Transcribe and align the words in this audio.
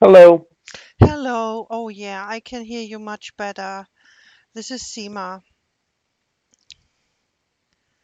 Hello. 0.00 0.46
Hello. 1.00 1.66
Oh, 1.68 1.88
yeah, 1.88 2.24
I 2.24 2.38
can 2.38 2.64
hear 2.64 2.82
you 2.82 3.00
much 3.00 3.36
better. 3.36 3.84
This 4.54 4.70
is 4.70 4.80
Seema. 4.84 5.40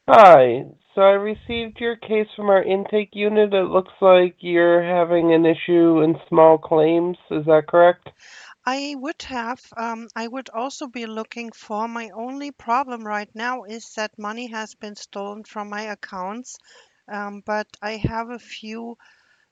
Hi. 0.09 0.65
So 0.95 1.03
I 1.03 1.13
received 1.13 1.79
your 1.81 1.95
case 1.95 2.27
from 2.35 2.51
our 2.51 2.65
intake 2.65 3.11
unit. 3.13 3.55
It 3.55 3.71
looks 3.71 3.93
like 4.01 4.35
you're 4.41 4.83
having 4.83 5.33
an 5.33 5.47
issue 5.47 6.01
in 6.03 6.17
small 6.29 6.59
claims. 6.59 7.17
Is 7.31 7.47
that 7.47 7.69
correct? 7.69 8.09
I 8.67 8.97
would 8.99 9.23
have, 9.23 9.61
um, 9.77 10.09
I 10.17 10.27
would 10.27 10.51
also 10.51 10.89
be 10.89 11.07
looking 11.07 11.53
for 11.53 11.87
my 11.87 12.11
only 12.11 12.51
problem 12.51 13.07
right 13.07 13.31
now 13.35 13.63
is 13.65 13.93
that 13.95 14.19
money 14.19 14.49
has 14.49 14.75
been 14.75 14.97
stolen 14.97 15.45
from 15.45 15.69
my 15.71 15.83
accounts. 15.83 16.57
Um, 17.07 17.43
but 17.47 17.69
I 17.81 17.99
have 17.99 18.31
a 18.31 18.41
few 18.41 18.97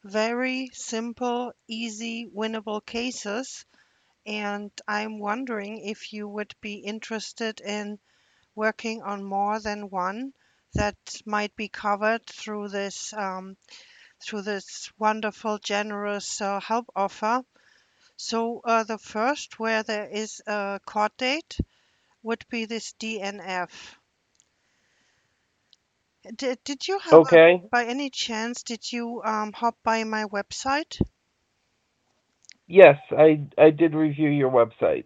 very 0.05 0.71
simple, 0.73 1.53
easy, 1.69 2.27
winnable 2.27 2.85
cases, 2.85 3.65
and 4.27 4.71
I'm 4.87 5.19
wondering 5.19 5.87
if 5.87 6.13
you 6.13 6.29
would 6.29 6.55
be 6.61 6.75
interested 6.75 7.61
in 7.61 7.99
working 8.55 9.03
on 9.03 9.25
more 9.25 9.61
than 9.61 9.91
one 9.91 10.33
that 10.75 10.97
might 11.27 11.55
be 11.57 11.69
covered 11.69 12.27
through 12.27 12.69
this 12.69 13.13
um, 13.13 13.57
through 14.23 14.43
this 14.43 14.91
wonderful, 14.99 15.59
generous 15.59 16.41
uh, 16.41 16.61
help 16.61 16.87
offer. 16.95 17.43
So 18.17 18.61
uh, 18.65 18.85
the 18.85 18.99
first 18.99 19.59
where 19.59 19.83
there 19.83 20.09
is 20.09 20.41
a 20.47 20.81
court 20.87 21.17
date 21.17 21.59
would 22.23 22.45
be 22.49 22.65
this 22.67 22.95
DNF. 23.01 23.71
Did, 26.37 26.63
did 26.65 26.89
you 26.89 26.99
have 26.99 27.25
a, 27.27 27.39
Okay. 27.41 27.63
by 27.71 27.85
any 27.87 28.11
chance, 28.11 28.63
did 28.63 28.93
you 28.93 29.23
um, 29.25 29.53
hop 29.53 29.79
by 29.83 30.05
my 30.05 30.25
website? 30.25 31.01
Yes, 32.67 32.99
I 33.13 33.47
I 33.57 33.71
did 33.71 33.95
review 33.95 34.29
your 34.31 34.51
website. 34.51 35.05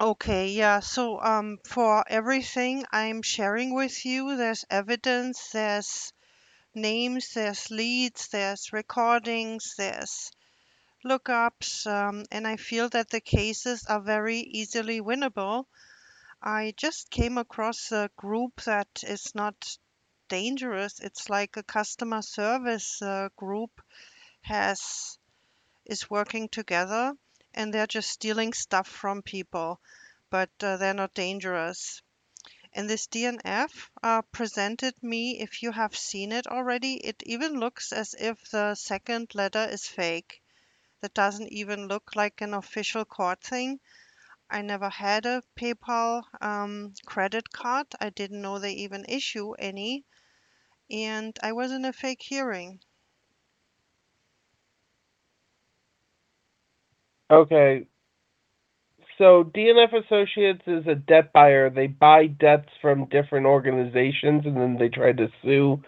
Okay, 0.00 0.48
yeah. 0.48 0.80
So 0.80 1.20
um, 1.20 1.58
for 1.66 2.02
everything 2.08 2.86
I'm 2.92 3.20
sharing 3.22 3.74
with 3.74 4.06
you, 4.06 4.34
there's 4.36 4.64
evidence, 4.70 5.50
there's 5.50 6.12
names, 6.74 7.34
there's 7.34 7.70
leads, 7.70 8.28
there's 8.28 8.72
recordings, 8.72 9.74
there's 9.78 10.30
lookups, 11.04 11.86
um, 11.86 12.24
and 12.30 12.46
I 12.46 12.56
feel 12.56 12.88
that 12.90 13.10
the 13.10 13.20
cases 13.20 13.84
are 13.86 14.00
very 14.00 14.38
easily 14.40 15.00
winnable. 15.00 15.66
I 16.42 16.74
just 16.76 17.10
came 17.10 17.38
across 17.38 17.92
a 17.92 18.10
group 18.16 18.62
that 18.62 19.02
is 19.02 19.34
not 19.34 19.78
dangerous. 20.28 21.00
It's 21.00 21.30
like 21.30 21.56
a 21.56 21.62
customer 21.62 22.22
service 22.22 23.00
uh, 23.02 23.30
group 23.36 23.82
has 24.42 25.18
is 25.86 26.10
working 26.10 26.48
together 26.48 27.14
and 27.54 27.72
they're 27.72 27.86
just 27.86 28.10
stealing 28.10 28.52
stuff 28.52 28.86
from 28.88 29.22
people, 29.22 29.80
but 30.30 30.50
uh, 30.60 30.76
they're 30.76 30.94
not 30.94 31.14
dangerous. 31.14 32.02
And 32.72 32.90
this 32.90 33.06
DNF 33.06 33.90
uh, 34.02 34.22
presented 34.22 34.94
me, 35.02 35.40
if 35.40 35.62
you 35.62 35.72
have 35.72 35.96
seen 35.96 36.32
it 36.32 36.46
already, 36.46 36.94
it 36.96 37.22
even 37.24 37.58
looks 37.58 37.92
as 37.92 38.14
if 38.18 38.50
the 38.50 38.74
second 38.74 39.34
letter 39.34 39.66
is 39.70 39.88
fake. 39.88 40.42
That 41.00 41.14
doesn't 41.14 41.48
even 41.52 41.88
look 41.88 42.16
like 42.16 42.40
an 42.42 42.54
official 42.54 43.04
court 43.04 43.42
thing. 43.42 43.80
I 44.50 44.62
never 44.62 44.88
had 44.90 45.26
a 45.26 45.42
PayPal 45.56 46.24
um, 46.40 46.94
credit 47.06 47.50
card. 47.52 47.88
I 48.00 48.10
didn't 48.10 48.42
know 48.42 48.58
they 48.58 48.72
even 48.72 49.04
issue 49.08 49.52
any. 49.54 50.04
And 50.90 51.36
I 51.42 51.52
was 51.52 51.72
in 51.72 51.84
a 51.84 51.92
fake 51.92 52.22
hearing. 52.22 52.80
Okay. 57.30 57.86
So 59.18 59.44
DNF 59.44 59.92
Associates 60.04 60.62
is 60.66 60.86
a 60.86 60.94
debt 60.94 61.32
buyer. 61.32 61.70
They 61.70 61.86
buy 61.86 62.26
debts 62.26 62.70
from 62.82 63.06
different 63.06 63.46
organizations 63.46 64.44
and 64.46 64.56
then 64.56 64.76
they 64.78 64.88
try 64.88 65.12
to 65.12 65.28
sue 65.42 65.82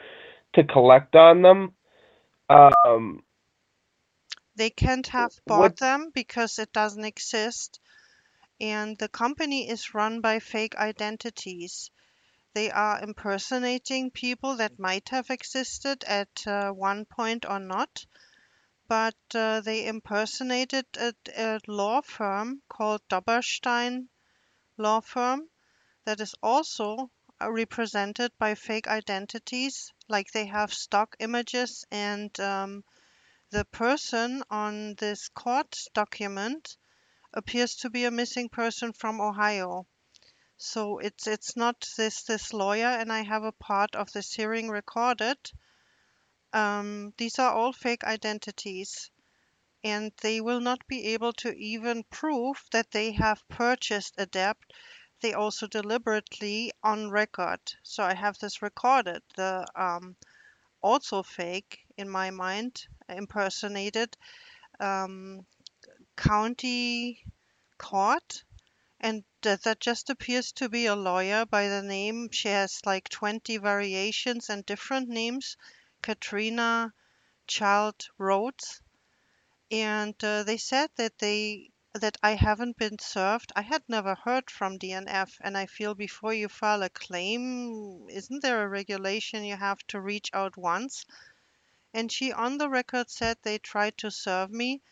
to 0.54 0.64
collect 0.64 1.14
on 1.16 1.42
them. 1.42 1.74
Um, 2.50 3.22
They 4.56 4.70
can't 4.70 5.06
have 5.08 5.32
what 5.54 5.72
bought 5.72 5.76
them 5.76 6.10
because 6.10 6.58
it 6.58 6.72
doesn't 6.72 7.04
exist. 7.04 7.80
And 8.60 8.98
the 8.98 9.08
company 9.08 9.68
is 9.68 9.94
run 9.94 10.20
by 10.20 10.40
fake 10.40 10.74
identities. 10.74 11.90
They 12.54 12.70
are 12.70 13.00
impersonating 13.00 14.10
people 14.10 14.56
that 14.56 14.78
might 14.78 15.10
have 15.10 15.30
existed 15.30 16.02
at 16.04 16.46
uh, 16.46 16.70
one 16.72 17.04
point 17.04 17.46
or 17.46 17.60
not. 17.60 18.04
But 18.88 19.14
uh, 19.34 19.60
they 19.60 19.86
impersonated 19.86 20.86
a, 20.96 21.14
a 21.36 21.60
law 21.68 22.00
firm 22.00 22.62
called 22.68 23.06
Doberstein 23.08 24.08
Law 24.76 25.00
Firm 25.00 25.50
that 26.04 26.20
is 26.20 26.34
also 26.42 27.10
uh, 27.40 27.52
represented 27.52 28.32
by 28.38 28.54
fake 28.54 28.88
identities, 28.88 29.92
like 30.08 30.32
they 30.32 30.46
have 30.46 30.72
stock 30.72 31.14
images, 31.20 31.84
and 31.90 32.40
um, 32.40 32.82
the 33.50 33.64
person 33.66 34.42
on 34.50 34.94
this 34.94 35.28
court 35.28 35.76
document 35.94 36.76
appears 37.34 37.76
to 37.76 37.90
be 37.90 38.04
a 38.04 38.10
missing 38.10 38.48
person 38.48 38.92
from 38.92 39.20
Ohio. 39.20 39.86
So 40.56 40.98
it's 40.98 41.26
it's 41.26 41.56
not 41.56 41.88
this 41.96 42.22
this 42.24 42.52
lawyer, 42.52 42.88
and 42.88 43.12
I 43.12 43.22
have 43.22 43.44
a 43.44 43.52
part 43.52 43.94
of 43.94 44.12
this 44.12 44.32
hearing 44.32 44.68
recorded. 44.68 45.38
Um, 46.52 47.12
these 47.16 47.38
are 47.38 47.52
all 47.52 47.72
fake 47.72 48.04
identities, 48.04 49.10
and 49.84 50.12
they 50.22 50.40
will 50.40 50.60
not 50.60 50.86
be 50.88 51.14
able 51.14 51.32
to 51.34 51.54
even 51.56 52.04
prove 52.04 52.62
that 52.72 52.90
they 52.90 53.12
have 53.12 53.48
purchased 53.48 54.14
a 54.18 54.26
debt 54.26 54.56
they 55.20 55.34
also 55.34 55.66
deliberately 55.66 56.72
on 56.82 57.10
record. 57.10 57.60
So 57.82 58.04
I 58.04 58.14
have 58.14 58.38
this 58.38 58.62
recorded. 58.62 59.22
The 59.36 59.66
um, 59.74 60.16
also 60.80 61.22
fake 61.22 61.80
in 61.96 62.08
my 62.08 62.30
mind, 62.30 62.86
impersonated 63.08 64.16
um, 64.78 65.44
county 66.18 67.24
court, 67.78 68.42
and 68.98 69.22
that, 69.42 69.78
just 69.78 70.10
appears 70.10 70.50
to 70.50 70.68
be 70.68 70.86
a 70.86 70.96
lawyer 70.96 71.46
by 71.46 71.68
the 71.68 71.82
name. 71.82 72.28
She 72.32 72.48
has 72.48 72.84
like 72.84 73.08
20 73.08 73.56
variations 73.58 74.50
and 74.50 74.66
different 74.66 75.08
names. 75.08 75.56
Katrina 76.02 76.92
Child 77.46 78.08
Rhodes, 78.18 78.82
and 79.70 80.14
uh, 80.24 80.42
they 80.42 80.56
said 80.56 80.90
that 80.96 81.18
they 81.18 81.70
that 81.94 82.16
I 82.20 82.32
haven't 82.34 82.76
been 82.76 82.98
served. 82.98 83.52
I 83.54 83.62
had 83.62 83.84
never 83.88 84.16
heard 84.16 84.50
from 84.50 84.78
DNF, 84.78 85.38
and 85.40 85.56
I 85.56 85.66
feel 85.66 85.94
before 85.94 86.34
you 86.34 86.48
file 86.48 86.82
a 86.82 86.90
claim, 86.90 88.08
isn't 88.10 88.42
there 88.42 88.64
a 88.64 88.68
regulation 88.68 89.44
you 89.44 89.56
have 89.56 89.78
to 89.88 90.00
reach 90.00 90.30
out 90.34 90.56
once? 90.56 91.06
And 91.94 92.10
she 92.10 92.32
on 92.32 92.58
the 92.58 92.68
record 92.68 93.08
said 93.08 93.38
they 93.42 93.58
tried 93.58 93.96
to 93.98 94.10
serve 94.10 94.50
me, 94.50 94.82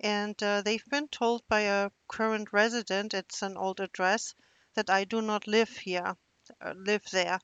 and 0.00 0.40
uh, 0.42 0.62
they've 0.62 0.84
been 0.90 1.08
told 1.08 1.42
by 1.48 1.60
a 1.62 1.90
current 2.06 2.52
resident, 2.52 3.14
it's 3.14 3.42
an 3.42 3.56
old 3.56 3.80
address, 3.80 4.34
that 4.74 4.90
I 4.90 5.04
do 5.04 5.20
not 5.20 5.46
live 5.46 5.76
here, 5.76 6.16
uh, 6.60 6.74
live 6.76 7.04
there. 7.10 7.40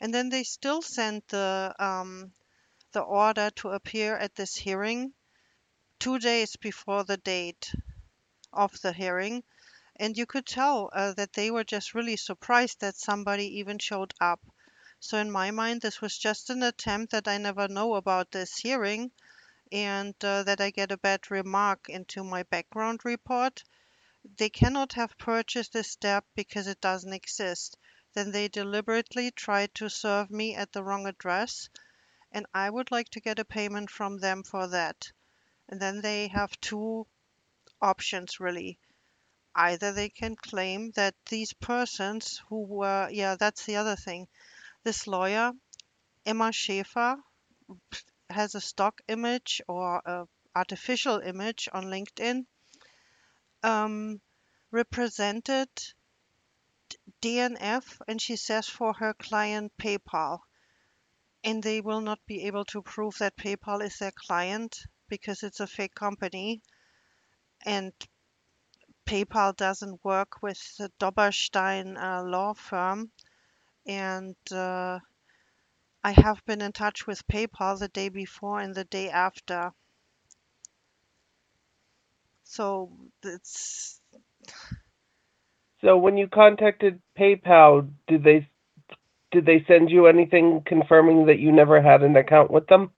And 0.00 0.14
then 0.14 0.28
they 0.28 0.44
still 0.44 0.80
sent 0.80 1.26
the 1.28 1.74
um, 1.78 2.32
the 2.92 3.00
order 3.00 3.50
to 3.50 3.70
appear 3.70 4.16
at 4.16 4.34
this 4.34 4.54
hearing 4.54 5.12
two 5.98 6.18
days 6.18 6.56
before 6.56 7.04
the 7.04 7.16
date 7.16 7.72
of 8.52 8.80
the 8.80 8.92
hearing, 8.92 9.42
and 9.96 10.16
you 10.16 10.24
could 10.24 10.46
tell 10.46 10.90
uh, 10.92 11.12
that 11.14 11.32
they 11.32 11.50
were 11.50 11.64
just 11.64 11.94
really 11.94 12.16
surprised 12.16 12.80
that 12.80 12.96
somebody 12.96 13.58
even 13.58 13.78
showed 13.78 14.14
up. 14.20 14.40
So 15.00 15.18
in 15.18 15.30
my 15.30 15.50
mind, 15.50 15.82
this 15.82 16.00
was 16.00 16.16
just 16.16 16.50
an 16.50 16.62
attempt 16.62 17.12
that 17.12 17.28
I 17.28 17.38
never 17.38 17.66
know 17.66 17.94
about 17.94 18.30
this 18.30 18.56
hearing 18.56 19.10
and 19.72 20.14
uh, 20.24 20.42
that 20.44 20.60
I 20.60 20.70
get 20.70 20.92
a 20.92 20.96
bad 20.96 21.30
remark 21.30 21.88
into 21.88 22.24
my 22.24 22.42
background 22.44 23.04
report. 23.04 23.64
They 24.36 24.50
cannot 24.50 24.92
have 24.94 25.18
purchased 25.18 25.72
this 25.72 25.96
debt 25.96 26.24
because 26.34 26.66
it 26.66 26.80
doesn't 26.80 27.12
exist. 27.12 27.76
Then 28.14 28.32
they 28.32 28.48
deliberately 28.48 29.30
tried 29.30 29.74
to 29.76 29.88
serve 29.88 30.30
me 30.30 30.54
at 30.54 30.72
the 30.72 30.82
wrong 30.82 31.06
address, 31.06 31.68
and 32.32 32.46
I 32.54 32.70
would 32.70 32.90
like 32.90 33.08
to 33.10 33.20
get 33.20 33.38
a 33.38 33.44
payment 33.44 33.90
from 33.90 34.18
them 34.18 34.42
for 34.42 34.66
that. 34.68 35.12
And 35.68 35.80
then 35.80 36.00
they 36.00 36.28
have 36.28 36.60
two 36.60 37.06
options 37.80 38.40
really 38.40 38.78
either 39.58 39.92
they 39.92 40.08
can 40.08 40.36
claim 40.36 40.92
that 40.92 41.14
these 41.26 41.52
persons 41.52 42.40
who 42.48 42.62
were, 42.62 43.08
yeah, 43.10 43.34
that's 43.34 43.66
the 43.66 43.76
other 43.76 43.96
thing. 43.96 44.28
This 44.84 45.06
lawyer, 45.06 45.52
Emma 46.24 46.52
Schaefer, 46.52 47.16
has 48.30 48.54
a 48.54 48.60
stock 48.60 49.00
image 49.08 49.62
or 49.68 50.02
a 50.04 50.26
artificial 50.54 51.18
image 51.20 51.68
on 51.72 51.84
LinkedIn, 51.84 52.46
um, 53.62 54.20
represented 54.70 55.68
DNF, 57.22 58.00
and 58.08 58.20
she 58.20 58.36
says 58.36 58.68
for 58.68 58.92
her 58.94 59.14
client 59.14 59.72
PayPal. 59.78 60.40
and 61.44 61.62
they 61.62 61.80
will 61.80 62.00
not 62.00 62.20
be 62.26 62.44
able 62.44 62.64
to 62.64 62.82
prove 62.82 63.18
that 63.18 63.36
PayPal 63.36 63.82
is 63.82 63.98
their 63.98 64.12
client 64.12 64.86
because 65.08 65.42
it's 65.42 65.60
a 65.60 65.66
fake 65.66 65.94
company. 65.94 66.62
And 67.64 67.92
PayPal 69.06 69.56
doesn't 69.56 70.04
work 70.04 70.42
with 70.42 70.60
the 70.76 70.90
Doberstein 71.00 71.96
uh, 71.96 72.22
law 72.22 72.54
firm. 72.54 73.10
And 73.86 74.36
uh, 74.52 75.00
I 76.08 76.12
have 76.22 76.42
been 76.46 76.62
in 76.62 76.72
touch 76.72 77.06
with 77.06 77.28
PayPal 77.28 77.78
the 77.78 77.88
day 77.88 78.08
before 78.08 78.60
and 78.60 78.74
the 78.74 78.84
day 78.84 79.10
after. 79.10 79.74
So 82.44 82.90
it's 83.22 84.00
So 85.82 85.98
when 85.98 86.16
you 86.16 86.26
contacted 86.26 87.02
PayPal, 87.14 87.92
did 88.06 88.24
they 88.24 88.48
did 89.32 89.44
they 89.44 89.62
send 89.68 89.90
you 89.90 90.06
anything 90.06 90.62
confirming 90.64 91.26
that 91.26 91.40
you 91.40 91.52
never 91.52 91.82
had 91.82 92.02
an 92.02 92.16
account 92.16 92.50
with 92.50 92.66
them? 92.68 92.90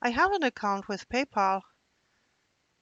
I 0.00 0.08
have 0.08 0.32
an 0.32 0.42
account 0.42 0.88
with 0.88 1.06
PayPal. 1.10 1.60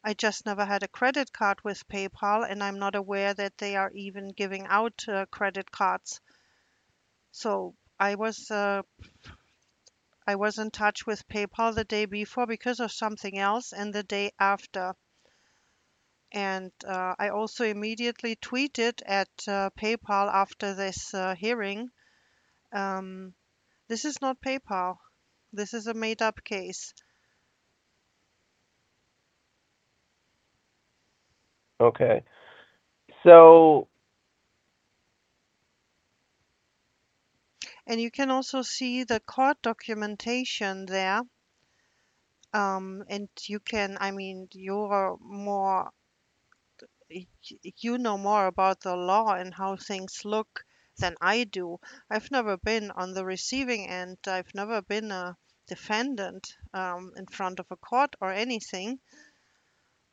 I 0.04 0.14
just 0.14 0.46
never 0.46 0.64
had 0.64 0.84
a 0.84 0.94
credit 0.98 1.32
card 1.32 1.58
with 1.64 1.88
PayPal, 1.88 2.48
and 2.48 2.62
I'm 2.62 2.78
not 2.78 2.94
aware 2.94 3.34
that 3.34 3.58
they 3.58 3.74
are 3.74 3.90
even 3.90 4.28
giving 4.28 4.64
out 4.68 5.08
uh, 5.08 5.26
credit 5.26 5.72
cards. 5.72 6.20
So 7.32 7.74
I 7.98 8.14
was 8.14 8.48
uh, 8.48 8.82
I 10.26 10.36
was 10.36 10.58
in 10.58 10.70
touch 10.70 11.06
with 11.06 11.26
PayPal 11.28 11.74
the 11.74 11.84
day 11.84 12.06
before 12.06 12.46
because 12.46 12.80
of 12.80 12.92
something 12.92 13.38
else, 13.38 13.72
and 13.72 13.92
the 13.92 14.02
day 14.02 14.32
after. 14.38 14.94
And 16.32 16.72
uh, 16.86 17.14
I 17.18 17.28
also 17.28 17.64
immediately 17.64 18.36
tweeted 18.36 19.02
at 19.04 19.28
uh, 19.46 19.70
PayPal 19.78 20.32
after 20.32 20.74
this 20.74 21.12
uh, 21.12 21.34
hearing. 21.34 21.90
Um, 22.72 23.34
this 23.88 24.04
is 24.04 24.22
not 24.22 24.40
PayPal. 24.40 24.96
This 25.52 25.74
is 25.74 25.86
a 25.86 25.94
made-up 25.94 26.42
case. 26.44 26.94
Okay. 31.80 32.22
So 33.24 33.88
And 37.86 38.00
you 38.00 38.10
can 38.10 38.30
also 38.30 38.62
see 38.62 39.04
the 39.04 39.20
court 39.20 39.60
documentation 39.62 40.86
there. 40.86 41.22
Um, 42.54 43.04
and 43.08 43.28
you 43.46 43.60
can, 43.60 43.96
I 44.00 44.10
mean, 44.10 44.48
you're 44.52 45.16
more, 45.20 45.90
you 47.08 47.98
know 47.98 48.18
more 48.18 48.46
about 48.46 48.80
the 48.80 48.96
law 48.96 49.34
and 49.34 49.52
how 49.54 49.76
things 49.76 50.24
look 50.24 50.64
than 50.98 51.16
I 51.20 51.44
do. 51.44 51.78
I've 52.10 52.30
never 52.30 52.56
been 52.56 52.90
on 52.90 53.14
the 53.14 53.24
receiving 53.24 53.88
end. 53.88 54.18
I've 54.26 54.54
never 54.54 54.82
been 54.82 55.10
a 55.10 55.36
defendant 55.66 56.56
um, 56.74 57.12
in 57.16 57.26
front 57.26 57.58
of 57.58 57.66
a 57.70 57.76
court 57.76 58.14
or 58.20 58.32
anything. 58.32 59.00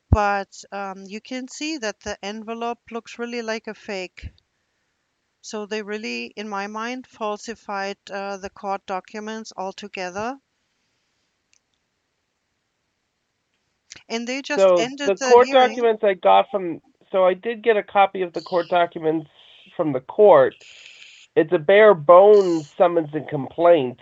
But 0.10 0.63
um, 0.72 1.04
you 1.06 1.22
can 1.22 1.48
see 1.48 1.77
that 1.77 2.00
the 2.00 2.18
envelope 2.25 2.80
looks 2.89 3.19
really 3.19 3.42
like 3.42 3.68
a 3.68 3.75
fake. 3.75 4.31
So 5.50 5.66
they 5.66 5.81
really, 5.81 6.28
in 6.36 6.48
my 6.48 6.68
mind, 6.68 7.07
falsified 7.07 7.98
uh, 8.12 8.38
the 8.38 8.51
court 8.51 8.86
documents 8.86 9.51
altogether. 9.57 10.38
And 14.07 14.28
they 14.28 14.44
just 14.44 14.60
so 14.60 14.78
ended 14.78 15.07
the 15.07 15.16
the 15.16 15.31
court 15.31 15.48
hearing. 15.48 15.69
documents 15.69 16.04
I 16.04 16.13
got 16.13 16.46
from 16.51 16.81
so 17.12 17.25
I 17.25 17.34
did 17.34 17.63
get 17.63 17.78
a 17.78 17.81
copy 17.81 18.22
of 18.22 18.34
the 18.34 18.42
court 18.42 18.68
documents 18.69 19.28
from 19.75 19.92
the 19.92 20.01
court. 20.01 20.54
It's 21.36 21.51
a 21.51 21.57
bare 21.57 21.96
bones 21.96 22.69
summons 22.78 23.10
and 23.13 23.28
complaint, 23.28 24.00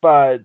but 0.00 0.40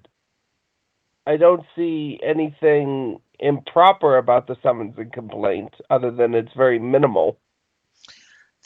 I 1.26 1.38
don't 1.38 1.64
see 1.78 2.20
anything 2.22 3.22
improper 3.40 4.18
about 4.18 4.48
the 4.48 4.58
summons 4.62 4.96
and 4.98 5.14
complaint 5.14 5.74
other 5.90 6.12
than 6.12 6.34
it's 6.34 6.52
very 6.58 6.78
minimal. 6.78 7.40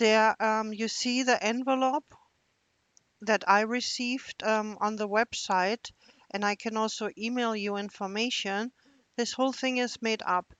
There, 0.02 0.36
um, 0.42 0.74
you 0.74 0.88
see 0.88 1.22
the 1.22 1.44
envelope 1.44 2.16
that 3.22 3.48
I 3.48 3.62
received 3.62 4.42
um, 4.42 4.80
on 4.82 4.96
the 4.96 5.08
website, 5.08 5.92
and 6.32 6.44
I 6.44 6.56
can 6.56 6.76
also 6.76 7.12
email 7.16 7.56
you 7.56 7.76
information. 7.76 8.72
This 9.16 9.34
whole 9.34 9.52
thing 9.52 9.78
is 9.78 10.02
made 10.02 10.24
up, 10.26 10.56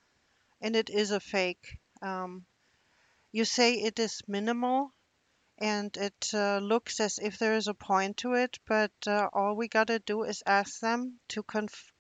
and 0.62 0.76
it 0.76 0.92
is 0.92 1.10
a 1.10 1.20
fake. 1.20 1.80
Um, 2.04 2.46
you 3.32 3.44
say 3.46 3.74
it 3.74 3.98
is 3.98 4.22
minimal, 4.28 4.94
and 5.58 5.98
it 5.98 6.30
uh, 6.36 6.60
looks 6.60 7.00
as 7.00 7.18
if 7.18 7.40
there 7.40 7.56
is 7.56 7.68
a 7.68 7.74
point 7.74 8.18
to 8.18 8.34
it, 8.34 8.60
but 8.68 8.94
uh, 9.08 9.28
all 9.34 9.56
we 9.56 9.68
gotta 9.68 9.98
do 9.98 10.22
is 10.22 10.44
ask 10.46 10.82
them 10.82 11.20
to 11.30 11.44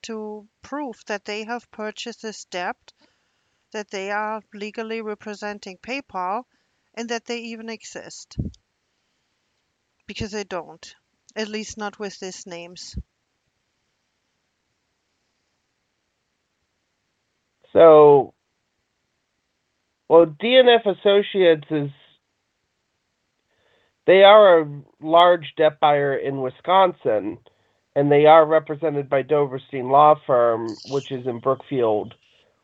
to 0.03 0.47
prove 0.61 1.03
that 1.07 1.25
they 1.25 1.45
have 1.45 1.71
purchased 1.71 2.21
this 2.21 2.45
debt, 2.45 2.93
that 3.71 3.89
they 3.89 4.11
are 4.11 4.43
legally 4.53 5.01
representing 5.01 5.79
PayPal, 5.79 6.43
and 6.95 7.09
that 7.09 7.25
they 7.25 7.37
even 7.39 7.69
exist. 7.69 8.37
Because 10.07 10.31
they 10.31 10.43
don't, 10.43 10.95
at 11.35 11.47
least 11.47 11.77
not 11.77 11.99
with 11.99 12.19
these 12.19 12.45
names. 12.45 12.95
So, 17.73 18.33
well, 20.09 20.25
DNF 20.25 20.85
Associates 20.85 21.67
is 21.69 21.89
they 24.05 24.23
are 24.23 24.61
a 24.61 24.81
large 24.99 25.53
debt 25.57 25.79
buyer 25.79 26.17
in 26.17 26.41
Wisconsin, 26.41 27.37
and 27.95 28.11
they 28.11 28.25
are 28.25 28.45
represented 28.45 29.09
by 29.09 29.23
Doberstein 29.23 29.89
Law 29.89 30.15
Firm, 30.25 30.77
which 30.83 31.11
is 31.11 31.25
in 31.27 31.39
Brookfield, 31.39 32.13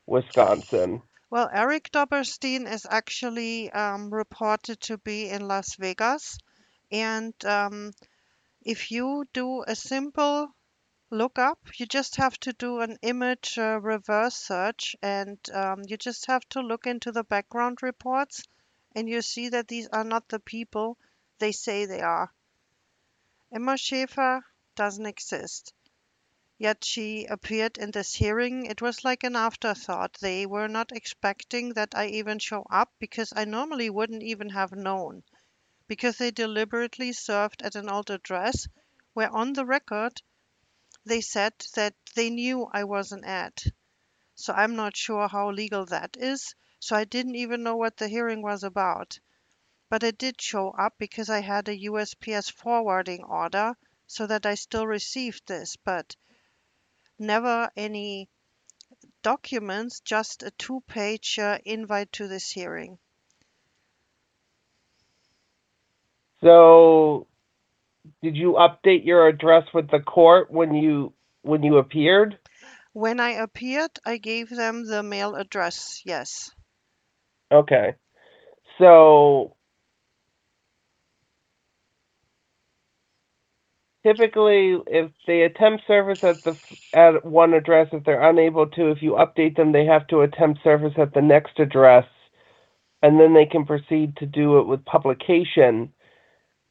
Wisconsin. 0.07 1.01
Well, 1.29 1.49
Eric 1.51 1.91
Doberstein 1.91 2.67
is 2.71 2.85
actually 2.89 3.69
um, 3.71 4.13
reported 4.13 4.79
to 4.81 4.97
be 4.97 5.29
in 5.29 5.47
Las 5.47 5.75
Vegas. 5.75 6.37
And 6.91 7.33
um, 7.45 7.93
if 8.61 8.91
you 8.91 9.25
do 9.33 9.63
a 9.67 9.75
simple 9.75 10.55
lookup, 11.09 11.59
you 11.79 11.85
just 11.85 12.17
have 12.17 12.39
to 12.39 12.53
do 12.53 12.79
an 12.81 12.97
image 13.01 13.57
uh, 13.57 13.79
reverse 13.81 14.35
search 14.35 14.95
and 15.01 15.37
um, 15.53 15.83
you 15.87 15.97
just 15.97 16.27
have 16.27 16.47
to 16.49 16.61
look 16.61 16.87
into 16.87 17.11
the 17.11 17.23
background 17.23 17.79
reports 17.81 18.43
and 18.95 19.09
you 19.09 19.21
see 19.21 19.49
that 19.49 19.67
these 19.67 19.87
are 19.89 20.03
not 20.03 20.27
the 20.29 20.39
people 20.39 20.97
they 21.39 21.51
say 21.51 21.85
they 21.85 22.01
are. 22.01 22.33
Emma 23.53 23.77
Schaefer 23.77 24.45
doesn't 24.75 25.05
exist. 25.05 25.73
Yet 26.59 26.83
she 26.83 27.25
appeared 27.25 27.77
in 27.77 27.91
this 27.91 28.15
hearing. 28.15 28.65
It 28.65 28.81
was 28.81 29.03
like 29.03 29.23
an 29.23 29.35
afterthought. 29.35 30.17
They 30.19 30.47
were 30.47 30.67
not 30.67 30.91
expecting 30.91 31.73
that 31.73 31.93
I 31.93 32.07
even 32.07 32.39
show 32.39 32.65
up 32.71 32.91
because 32.97 33.31
I 33.35 33.45
normally 33.45 33.91
wouldn't 33.91 34.23
even 34.23 34.49
have 34.49 34.71
known. 34.71 35.23
Because 35.87 36.17
they 36.17 36.31
deliberately 36.31 37.13
served 37.13 37.61
at 37.61 37.75
an 37.75 37.89
old 37.89 38.09
address 38.09 38.67
where 39.13 39.29
on 39.29 39.53
the 39.53 39.67
record 39.67 40.19
they 41.05 41.21
said 41.21 41.53
that 41.75 41.93
they 42.15 42.31
knew 42.31 42.67
I 42.73 42.85
was 42.85 43.11
an 43.11 43.23
ad. 43.23 43.53
So 44.33 44.51
I'm 44.53 44.75
not 44.75 44.97
sure 44.97 45.27
how 45.27 45.51
legal 45.51 45.85
that 45.85 46.17
is. 46.17 46.55
So 46.79 46.95
I 46.95 47.03
didn't 47.03 47.35
even 47.35 47.61
know 47.61 47.75
what 47.75 47.97
the 47.97 48.07
hearing 48.07 48.41
was 48.41 48.63
about. 48.63 49.19
But 49.89 50.03
I 50.03 50.11
did 50.11 50.41
show 50.41 50.71
up 50.71 50.97
because 50.97 51.29
I 51.29 51.41
had 51.41 51.69
a 51.69 51.77
USPS 51.77 52.51
forwarding 52.51 53.23
order 53.23 53.75
so 54.07 54.25
that 54.27 54.45
I 54.45 54.55
still 54.55 54.87
received 54.87 55.47
this, 55.47 55.75
but 55.75 56.15
never 57.19 57.69
any 57.75 58.29
documents, 59.23 59.99
just 60.01 60.43
a 60.43 60.51
two 60.51 60.81
page 60.87 61.39
uh, 61.39 61.57
invite 61.65 62.11
to 62.13 62.27
this 62.27 62.51
hearing. 62.51 62.97
So, 66.41 67.27
did 68.21 68.37
you 68.37 68.53
update 68.53 69.05
your 69.05 69.27
address 69.27 69.63
with 69.73 69.89
the 69.89 69.99
court 69.99 70.51
when 70.51 70.73
you 70.73 71.13
when 71.41 71.63
you 71.63 71.77
appeared? 71.77 72.37
When 72.93 73.19
I 73.19 73.31
appeared, 73.31 73.91
I 74.05 74.17
gave 74.17 74.49
them 74.49 74.85
the 74.85 75.03
mail 75.03 75.35
address, 75.35 76.01
yes. 76.05 76.51
Okay. 77.51 77.95
So 78.77 79.56
typically 84.07 84.77
if 84.87 85.11
they 85.27 85.41
attempt 85.41 85.83
service 85.87 86.19
at 86.23 86.43
the 86.43 86.57
at 86.93 87.25
one 87.25 87.53
address 87.53 87.87
if 87.91 88.03
they're 88.05 88.29
unable 88.29 88.67
to 88.67 88.89
if 88.91 89.01
you 89.01 89.13
update 89.13 89.55
them 89.57 89.71
they 89.73 89.85
have 89.85 90.07
to 90.07 90.21
attempt 90.21 90.63
service 90.63 90.93
at 90.97 91.13
the 91.13 91.21
next 91.21 91.59
address 91.59 92.05
and 93.03 93.19
then 93.19 93.33
they 93.33 93.45
can 93.45 93.65
proceed 93.65 94.15
to 94.17 94.25
do 94.25 94.59
it 94.59 94.67
with 94.67 94.83
publication 94.85 95.91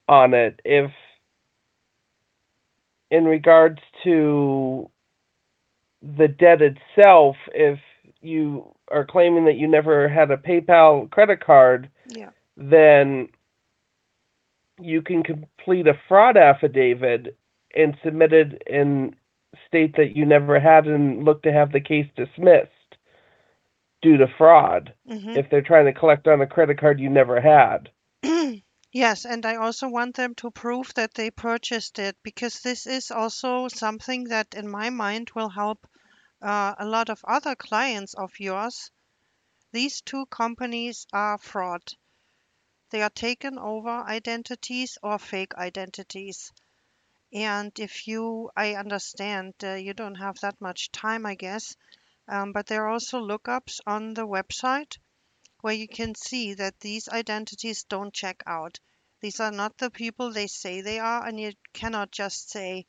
on 0.08 0.34
it 0.34 0.60
if 0.64 0.90
in 3.10 3.24
regards 3.24 3.80
to 4.04 4.90
the 6.18 6.28
debt 6.28 6.60
itself 6.62 7.36
if 7.54 7.78
you 8.22 8.64
are 8.90 9.04
claiming 9.04 9.44
that 9.44 9.56
you 9.56 9.68
never 9.68 10.08
had 10.08 10.30
a 10.30 10.36
PayPal 10.36 11.10
credit 11.10 11.44
card 11.44 11.90
Yeah. 12.14 12.30
then 12.56 13.28
you 14.80 15.02
can 15.02 15.22
complete 15.22 15.86
a 15.86 15.98
fraud 16.08 16.36
affidavit 16.36 17.36
and 17.74 17.96
submit 18.04 18.32
it 18.32 18.62
and 18.70 19.14
state 19.66 19.96
that 19.96 20.16
you 20.16 20.24
never 20.26 20.60
had 20.60 20.86
and 20.86 21.24
look 21.24 21.42
to 21.42 21.52
have 21.52 21.72
the 21.72 21.80
case 21.80 22.06
dismissed 22.16 22.96
due 24.02 24.16
to 24.16 24.26
fraud 24.38 24.94
Mhm. 25.06 25.36
if 25.36 25.48
they're 25.50 25.62
trying 25.62 25.86
to 25.86 25.92
collect 25.92 26.26
on 26.28 26.40
a 26.40 26.46
credit 26.46 26.78
card 26.78 27.00
you 27.00 27.08
never 27.10 27.40
had. 27.40 27.90
Yes, 28.92 29.24
and 29.26 29.44
I 29.44 29.56
also 29.56 29.88
want 29.88 30.16
them 30.16 30.34
to 30.36 30.50
prove 30.50 30.94
that 30.94 31.14
they 31.14 31.30
purchased 31.30 31.98
it 31.98 32.16
because 32.22 32.60
this 32.60 32.86
is 32.86 33.10
also 33.10 33.68
something 33.68 34.24
that, 34.24 34.54
in 34.54 34.68
my 34.70 34.88
mind, 34.90 35.30
will 35.34 35.50
help 35.50 35.86
uh, 36.42 36.74
a 36.78 36.86
lot 36.86 37.10
of 37.10 37.24
other 37.26 37.54
clients 37.54 38.14
of 38.14 38.32
yours. 38.40 38.90
These 39.72 40.02
two 40.02 40.26
companies 40.26 41.06
are 41.12 41.38
fraud. 41.38 41.82
They 42.90 43.02
are 43.02 43.10
taken 43.10 43.58
over 43.58 43.90
identities 43.90 44.98
or 45.02 45.18
fake 45.18 45.54
identities. 45.54 46.52
And 47.32 47.72
if 47.78 48.06
you, 48.06 48.50
I 48.56 48.74
understand 48.74 49.54
uh, 49.62 49.74
you 49.74 49.94
don't 49.94 50.14
have 50.14 50.38
that 50.40 50.60
much 50.60 50.92
time, 50.92 51.26
I 51.26 51.34
guess, 51.34 51.76
um, 52.28 52.52
but 52.52 52.66
there 52.66 52.84
are 52.84 52.90
also 52.90 53.20
lookups 53.20 53.80
on 53.86 54.14
the 54.14 54.26
website 54.26 54.96
where 55.60 55.74
you 55.74 55.88
can 55.88 56.14
see 56.14 56.54
that 56.54 56.78
these 56.80 57.08
identities 57.08 57.84
don't 57.84 58.14
check 58.14 58.42
out. 58.46 58.78
These 59.20 59.40
are 59.40 59.50
not 59.50 59.78
the 59.78 59.90
people 59.90 60.32
they 60.32 60.46
say 60.46 60.80
they 60.80 60.98
are, 60.98 61.26
and 61.26 61.40
you 61.40 61.52
cannot 61.72 62.12
just 62.12 62.50
say 62.50 62.86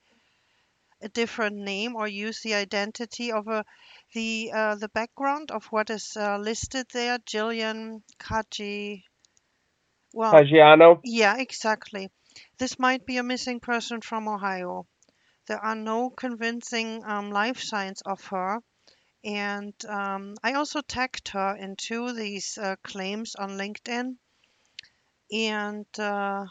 a 1.01 1.10
different 1.10 1.56
name 1.56 1.96
or 1.96 2.08
use 2.08 2.42
the 2.42 2.54
identity 2.54 3.32
of 3.32 3.48
a 3.48 3.66
the 4.13 4.51
uh, 4.54 4.75
the 4.75 4.89
background 4.89 5.51
of 5.51 5.66
what 5.66 5.89
is 5.89 6.16
uh, 6.18 6.38
listed 6.38 6.88
there. 6.92 7.18
Jillian 7.20 8.04
Kaji. 8.20 9.04
Well, 10.13 10.33
yeah, 11.03 11.37
exactly. 11.37 12.09
This 12.57 12.79
might 12.79 13.05
be 13.05 13.17
a 13.17 13.23
missing 13.23 13.59
person 13.59 14.01
from 14.01 14.27
Ohio. 14.27 14.87
There 15.47 15.59
are 15.63 15.75
no 15.75 16.09
convincing 16.09 17.03
um, 17.05 17.31
life 17.31 17.61
signs 17.61 18.01
of 18.01 18.23
her. 18.25 18.61
And 19.23 19.73
um, 19.85 20.35
I 20.43 20.53
also 20.53 20.81
tagged 20.81 21.29
her 21.29 21.55
into 21.55 22.13
these 22.13 22.57
uh, 22.57 22.75
claims 22.83 23.35
on 23.35 23.57
LinkedIn. 23.57 24.17
And 25.31 25.99
uh, 25.99 26.45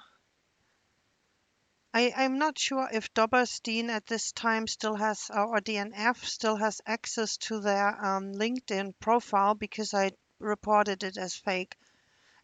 I, 1.94 2.12
I'm 2.14 2.38
not 2.38 2.58
sure 2.58 2.88
if 2.92 3.14
Doberstein 3.14 3.88
at 3.88 4.06
this 4.06 4.32
time 4.32 4.66
still 4.66 4.96
has, 4.96 5.30
or 5.30 5.60
DNF 5.60 6.25
still 6.25 6.56
has 6.56 6.80
access 6.84 7.38
to 7.48 7.60
their 7.60 7.88
um, 8.04 8.32
LinkedIn 8.32 8.92
profile 9.00 9.54
because 9.54 9.94
I 9.94 10.10
reported 10.38 11.02
it 11.04 11.16
as 11.16 11.34
fake. 11.34 11.75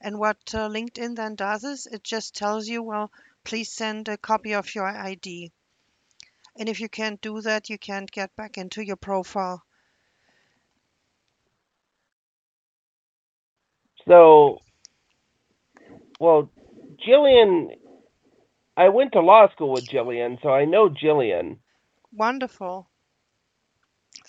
And 0.05 0.19
what 0.19 0.37
uh, 0.53 0.69
LinkedIn 0.69 1.15
then 1.15 1.37
does 1.37 1.63
is 1.63 1.87
it 1.87 2.03
just 2.03 2.35
tells 2.35 2.67
you, 2.67 2.83
well, 2.83 3.13
please 3.45 3.73
send 3.73 4.09
a 4.09 4.17
copy 4.17 4.53
of 4.53 4.75
your 4.75 4.85
ID. 4.85 5.53
And 6.59 6.69
if 6.69 6.81
you 6.81 6.89
can't 6.89 7.21
do 7.21 7.41
that, 7.43 7.71
you 7.71 7.79
can't 7.79 8.11
get 8.11 8.35
back 8.35 8.59
into 8.59 8.85
your 8.85 8.97
profile. 8.97 9.63
So, 14.09 14.59
well, 16.19 16.51
Jillian, 17.07 17.69
I 18.77 18.89
went 18.89 19.13
to 19.13 19.21
law 19.21 19.49
school 19.53 19.73
with 19.73 19.87
Jillian, 19.87 20.43
so 20.43 20.49
I 20.49 20.65
know 20.65 20.89
Jillian. 20.89 21.59
Wonderful. 22.13 22.91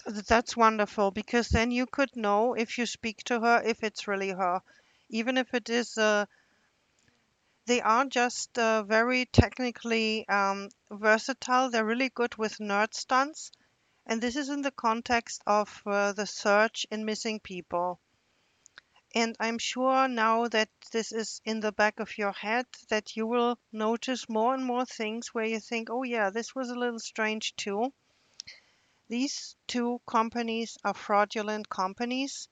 That's 0.06 0.56
wonderful 0.56 1.10
because 1.10 1.50
then 1.50 1.72
you 1.72 1.88
could 1.88 2.16
know 2.16 2.54
if 2.54 2.78
you 2.78 2.86
speak 2.86 3.24
to 3.24 3.40
her 3.40 3.62
if 3.66 3.84
it's 3.84 4.08
really 4.08 4.30
her. 4.30 4.62
Even 5.10 5.38
if 5.38 5.54
it 5.54 5.70
is, 5.70 5.98
uh, 5.98 6.26
they 7.66 7.82
are 7.82 8.06
just 8.06 8.58
uh, 8.60 8.84
very 8.84 9.26
technically 9.26 10.28
um, 10.28 10.70
versatile. 10.92 11.70
They're 11.70 11.86
really 11.86 12.10
good 12.10 12.36
with 12.36 12.58
nerd 12.58 12.94
stunts. 12.94 13.52
And 14.06 14.22
this 14.22 14.36
is 14.36 14.50
in 14.50 14.62
the 14.62 14.72
context 14.72 15.42
of 15.48 15.82
uh, 15.86 16.12
the 16.14 16.26
search 16.26 16.86
in 16.92 17.06
missing 17.06 17.40
people. 17.40 18.00
And 19.16 19.36
I'm 19.40 19.60
sure 19.60 20.08
now 20.08 20.48
that 20.48 20.70
this 20.92 21.12
is 21.12 21.40
in 21.46 21.60
the 21.60 21.72
back 21.72 22.00
of 22.00 22.18
your 22.18 22.32
head 22.32 22.66
that 22.90 23.16
you 23.16 23.28
will 23.28 23.60
notice 23.72 24.28
more 24.28 24.56
and 24.56 24.66
more 24.66 24.86
things 24.86 25.28
where 25.34 25.46
you 25.46 25.60
think, 25.60 25.90
oh, 25.90 26.04
yeah, 26.04 26.32
this 26.32 26.56
was 26.56 26.70
a 26.70 26.76
little 26.76 27.00
strange 27.00 27.56
too. 27.56 27.94
These 29.08 29.56
two 29.68 30.02
companies 30.08 30.78
are 30.84 30.96
fraudulent 30.96 31.70
companies 31.70 32.50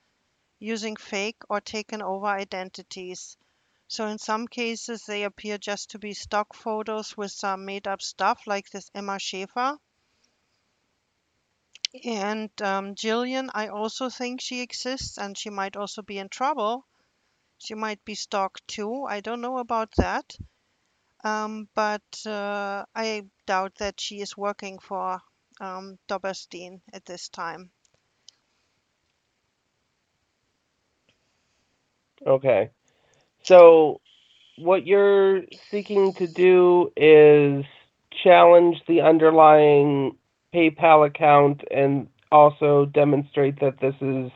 using 0.62 0.96
fake 0.96 1.42
or 1.50 1.60
taken 1.60 2.02
over 2.02 2.28
identities. 2.28 3.36
So 3.88 4.08
in 4.08 4.20
some 4.20 4.48
cases, 4.48 5.04
they 5.06 5.24
appear 5.24 5.58
just 5.58 5.90
to 5.90 6.00
be 6.00 6.14
stock 6.14 6.54
photos 6.56 7.18
with 7.18 7.32
some 7.32 7.66
made 7.66 7.88
up 7.88 8.02
stuff 8.02 8.48
like 8.48 8.70
this 8.70 8.90
Emma 8.96 9.20
Schaefer. 9.20 9.78
And 12.06 12.50
um, 12.62 12.96
Jillian, 12.96 13.50
I 13.54 13.68
also 13.68 14.10
think 14.10 14.40
she 14.40 14.62
exists 14.62 15.18
and 15.18 15.38
she 15.38 15.50
might 15.50 15.76
also 15.76 16.02
be 16.04 16.20
in 16.20 16.30
trouble. 16.30 16.86
She 17.58 17.74
might 17.76 18.04
be 18.06 18.16
stalked 18.16 18.68
too. 18.68 19.06
I 19.06 19.22
don't 19.22 19.42
know 19.42 19.58
about 19.58 19.92
that. 19.98 20.38
Um, 21.24 21.70
but 21.76 22.26
uh, 22.26 22.86
I 22.96 23.26
doubt 23.46 23.76
that 23.76 24.00
she 24.00 24.22
is 24.22 24.38
working 24.38 24.80
for 24.80 25.22
um, 25.60 25.98
Doberstein 26.08 26.82
at 26.94 27.06
this 27.06 27.30
time. 27.30 27.72
Okay. 32.26 32.70
So, 33.44 34.02
what 34.58 34.86
you're 34.86 35.42
seeking 35.70 36.14
to 36.14 36.28
do 36.28 36.92
is 36.96 37.66
challenge 38.24 38.78
the 38.88 39.02
underlying 39.02 40.18
PayPal 40.54 41.08
account 41.08 41.62
and 41.72 42.08
also 42.32 42.86
demonstrate 42.86 43.60
that 43.60 43.80
this 43.80 43.96
is 44.02 44.32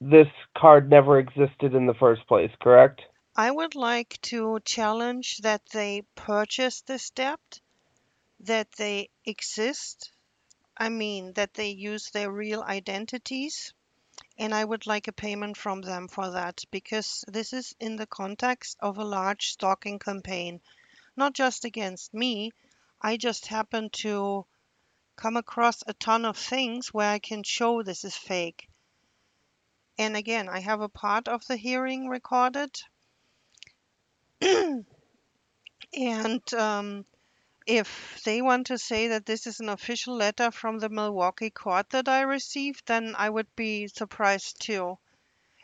this 0.00 0.28
card 0.56 0.88
never 0.88 1.18
existed 1.18 1.74
in 1.74 1.86
the 1.86 1.94
first 1.94 2.26
place, 2.28 2.52
correct? 2.60 3.02
I 3.36 3.50
would 3.50 3.74
like 3.74 4.18
to 4.22 4.60
challenge 4.64 5.38
that 5.38 5.62
they 5.72 6.02
purchase 6.14 6.82
this 6.82 7.10
debt, 7.10 7.60
that 8.40 8.70
they 8.72 9.10
exist. 9.24 10.12
I 10.76 10.88
mean, 10.88 11.32
that 11.34 11.54
they 11.54 11.70
use 11.70 12.10
their 12.10 12.30
real 12.30 12.62
identities. 12.62 13.74
And 14.38 14.54
I 14.54 14.64
would 14.64 14.86
like 14.86 15.08
a 15.08 15.12
payment 15.12 15.56
from 15.56 15.80
them 15.80 16.06
for 16.06 16.30
that 16.30 16.62
because 16.70 17.24
this 17.26 17.52
is 17.52 17.74
in 17.80 17.96
the 17.96 18.06
context 18.06 18.76
of 18.80 18.96
a 18.96 19.04
large 19.04 19.48
stalking 19.48 19.98
campaign, 19.98 20.60
not 21.16 21.34
just 21.34 21.64
against 21.64 22.14
me. 22.14 22.52
I 23.00 23.16
just 23.16 23.48
happen 23.48 23.90
to 24.04 24.46
come 25.16 25.36
across 25.36 25.82
a 25.86 25.92
ton 25.94 26.24
of 26.24 26.36
things 26.36 26.94
where 26.94 27.10
I 27.10 27.18
can 27.18 27.42
show 27.42 27.82
this 27.82 28.04
is 28.04 28.16
fake. 28.16 28.68
And 29.98 30.16
again, 30.16 30.48
I 30.48 30.60
have 30.60 30.80
a 30.80 30.88
part 30.88 31.26
of 31.26 31.44
the 31.46 31.56
hearing 31.56 32.08
recorded. 32.08 32.80
and 34.40 34.84
um, 36.54 37.04
if 37.68 38.22
they 38.24 38.40
want 38.42 38.66
to 38.68 38.78
say 38.78 39.08
that 39.08 39.26
this 39.26 39.46
is 39.46 39.60
an 39.60 39.68
official 39.68 40.16
letter 40.16 40.50
from 40.50 40.78
the 40.78 40.88
Milwaukee 40.88 41.50
court 41.50 41.90
that 41.90 42.08
I 42.08 42.22
received, 42.22 42.86
then 42.86 43.14
I 43.16 43.28
would 43.28 43.54
be 43.56 43.88
surprised 43.88 44.60
too. 44.62 44.98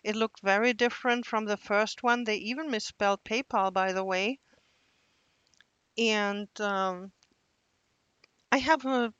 It 0.04 0.16
looked 0.16 0.40
very 0.42 0.74
different 0.74 1.26
from 1.26 1.46
the 1.46 1.56
first 1.56 2.02
one. 2.02 2.24
They 2.24 2.36
even 2.36 2.70
misspelled 2.70 3.24
PayPal, 3.24 3.72
by 3.72 3.92
the 3.92 4.04
way. 4.04 4.40
And 5.96 6.48
um, 6.60 7.12
I 8.50 8.56
have 8.56 8.86
a 8.86 9.12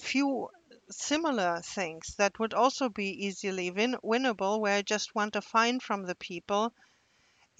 few 0.00 0.48
similar 0.90 1.60
things 1.62 2.16
that 2.16 2.40
would 2.40 2.54
also 2.54 2.88
be 2.88 3.26
easily 3.26 3.70
win- 3.70 3.98
winnable, 4.02 4.58
where 4.58 4.78
I 4.78 4.82
just 4.82 5.14
want 5.14 5.36
a 5.36 5.40
fine 5.42 5.78
from 5.78 6.06
the 6.06 6.16
people. 6.16 6.74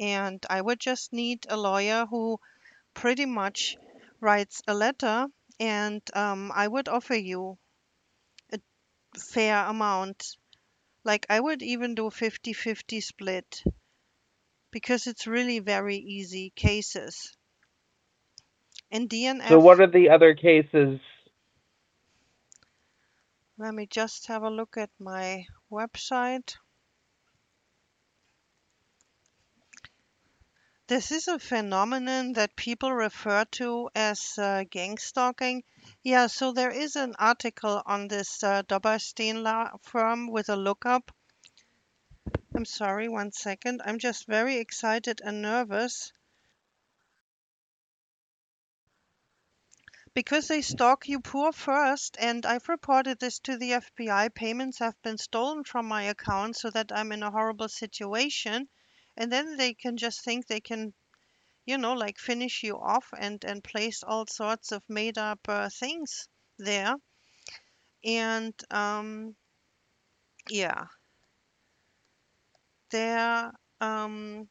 And 0.01 0.45
I 0.51 0.61
would 0.61 0.81
just 0.81 1.13
need 1.13 1.47
a 1.49 1.57
lawyer 1.57 2.07
who 2.07 2.41
pretty 2.95 3.27
much 3.27 3.77
writes 4.21 4.63
a 4.69 4.75
letter, 4.75 5.27
and 5.61 6.03
um, 6.15 6.53
I 6.55 6.69
would 6.69 6.89
offer 6.89 7.15
you 7.15 7.59
a 8.53 8.61
fair 9.19 9.65
amount. 9.67 10.37
Like 11.05 11.27
I 11.31 11.41
would 11.41 11.63
even 11.63 11.95
do 11.95 12.11
50 12.11 12.53
50 12.53 13.01
split 13.01 13.65
because 14.71 15.07
it's 15.07 15.27
really 15.27 15.59
very 15.59 15.97
easy 15.99 16.49
cases. 16.57 17.37
And 18.91 19.09
DNF, 19.09 19.47
So, 19.49 19.59
what 19.61 19.81
are 19.81 19.87
the 19.87 20.11
other 20.11 20.35
cases? 20.35 21.01
let 23.59 23.75
me 23.75 23.87
just 23.87 24.27
have 24.29 24.43
a 24.43 24.49
look 24.49 24.79
at 24.79 24.89
my 24.99 25.45
website. 25.71 26.57
This 30.89 31.13
is 31.13 31.29
a 31.29 31.39
phenomenon 31.39 32.33
that 32.33 32.57
people 32.57 32.95
refer 32.95 33.45
to 33.45 33.91
as 33.95 34.39
uh, 34.39 34.65
gang 34.71 34.97
stalking. 34.97 35.63
Yeah, 36.03 36.29
so 36.29 36.53
there 36.53 36.71
is 36.71 36.97
an 36.97 37.15
article 37.19 37.83
on 37.85 38.09
this 38.09 38.43
uh, 38.43 38.63
Doberstein 38.63 39.43
law 39.43 39.77
firm 39.83 40.29
with 40.29 40.49
a 40.49 40.57
lookup. 40.57 41.13
I'm 42.55 42.65
sorry, 42.65 43.07
one 43.07 43.33
second. 43.33 43.83
I'm 43.85 43.99
just 43.99 44.27
very 44.27 44.57
excited 44.57 45.21
and 45.23 45.43
nervous 45.43 46.11
because 50.15 50.49
they 50.49 50.63
stalk 50.63 51.07
you 51.07 51.21
poor 51.21 51.53
first 51.53 52.17
and 52.19 52.45
i've 52.47 52.69
reported 52.69 53.21
this 53.21 53.39
to 53.39 53.57
the 53.57 53.73
fbi 53.73 54.35
payments 54.35 54.79
have 54.79 55.01
been 55.03 55.19
stolen 55.19 55.63
from 55.63 55.87
my 55.87 56.05
account 56.05 56.57
so 56.57 56.71
that 56.71 56.91
i'm 56.93 57.13
in 57.13 57.23
a 57.23 57.31
horrible 57.31 57.69
situation 57.69 58.67
and 59.19 59.31
then 59.31 59.59
they 59.59 59.75
can 59.75 59.99
just 59.99 60.23
think 60.25 60.47
they 60.47 60.61
can 60.61 60.95
you 61.67 61.79
know 61.79 61.95
like 61.95 62.19
finish 62.19 62.63
you 62.63 62.77
off 62.79 63.09
and 63.19 63.45
and 63.45 63.65
place 63.65 64.03
all 64.03 64.27
sorts 64.27 64.73
of 64.73 64.83
made 64.89 65.19
up 65.19 65.41
uh, 65.49 65.69
things 65.71 66.29
there 66.59 66.95
and 68.05 68.55
um 68.71 69.35
yeah 70.51 70.87
there 72.91 73.53
um 73.81 74.49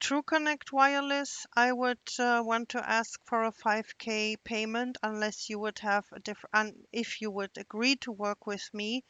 TrueConnect 0.00 0.72
Wireless, 0.72 1.46
I 1.54 1.70
would 1.70 1.98
uh, 2.18 2.40
want 2.42 2.70
to 2.70 2.88
ask 2.90 3.20
for 3.26 3.44
a 3.44 3.52
5k 3.52 4.36
payment 4.36 4.96
unless 5.02 5.50
you 5.50 5.58
would 5.58 5.80
have 5.80 6.06
a 6.12 6.18
different, 6.18 6.88
if 6.92 7.20
you 7.20 7.30
would 7.30 7.58
agree 7.58 7.96
to 7.96 8.10
work 8.10 8.46
with 8.46 8.72
me. 8.72 9.04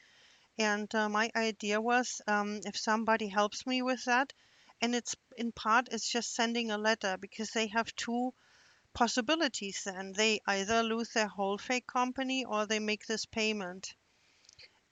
And 0.59 0.95
uh, 0.95 1.09
my 1.09 1.31
idea 1.37 1.81
was 1.81 2.21
um, 2.27 2.61
if 2.65 2.77
somebody 2.77 3.29
helps 3.29 3.67
me 3.67 3.83
with 3.83 4.05
that, 4.05 4.33
and 4.81 4.95
it's 4.95 5.15
in 5.37 5.53
part 5.53 5.89
it's 5.91 6.09
just 6.09 6.35
sending 6.35 6.71
a 6.71 6.79
letter 6.79 7.17
because 7.19 7.51
they 7.51 7.67
have 7.69 7.95
two 7.97 8.33
possibilities 8.95 9.83
then. 9.85 10.13
They 10.13 10.41
either 10.47 10.83
lose 10.83 11.11
their 11.11 11.29
whole 11.29 11.59
fake 11.59 11.87
company 11.87 12.45
or 12.45 12.67
they 12.67 12.79
make 12.79 13.07
this 13.07 13.27
payment. 13.27 13.95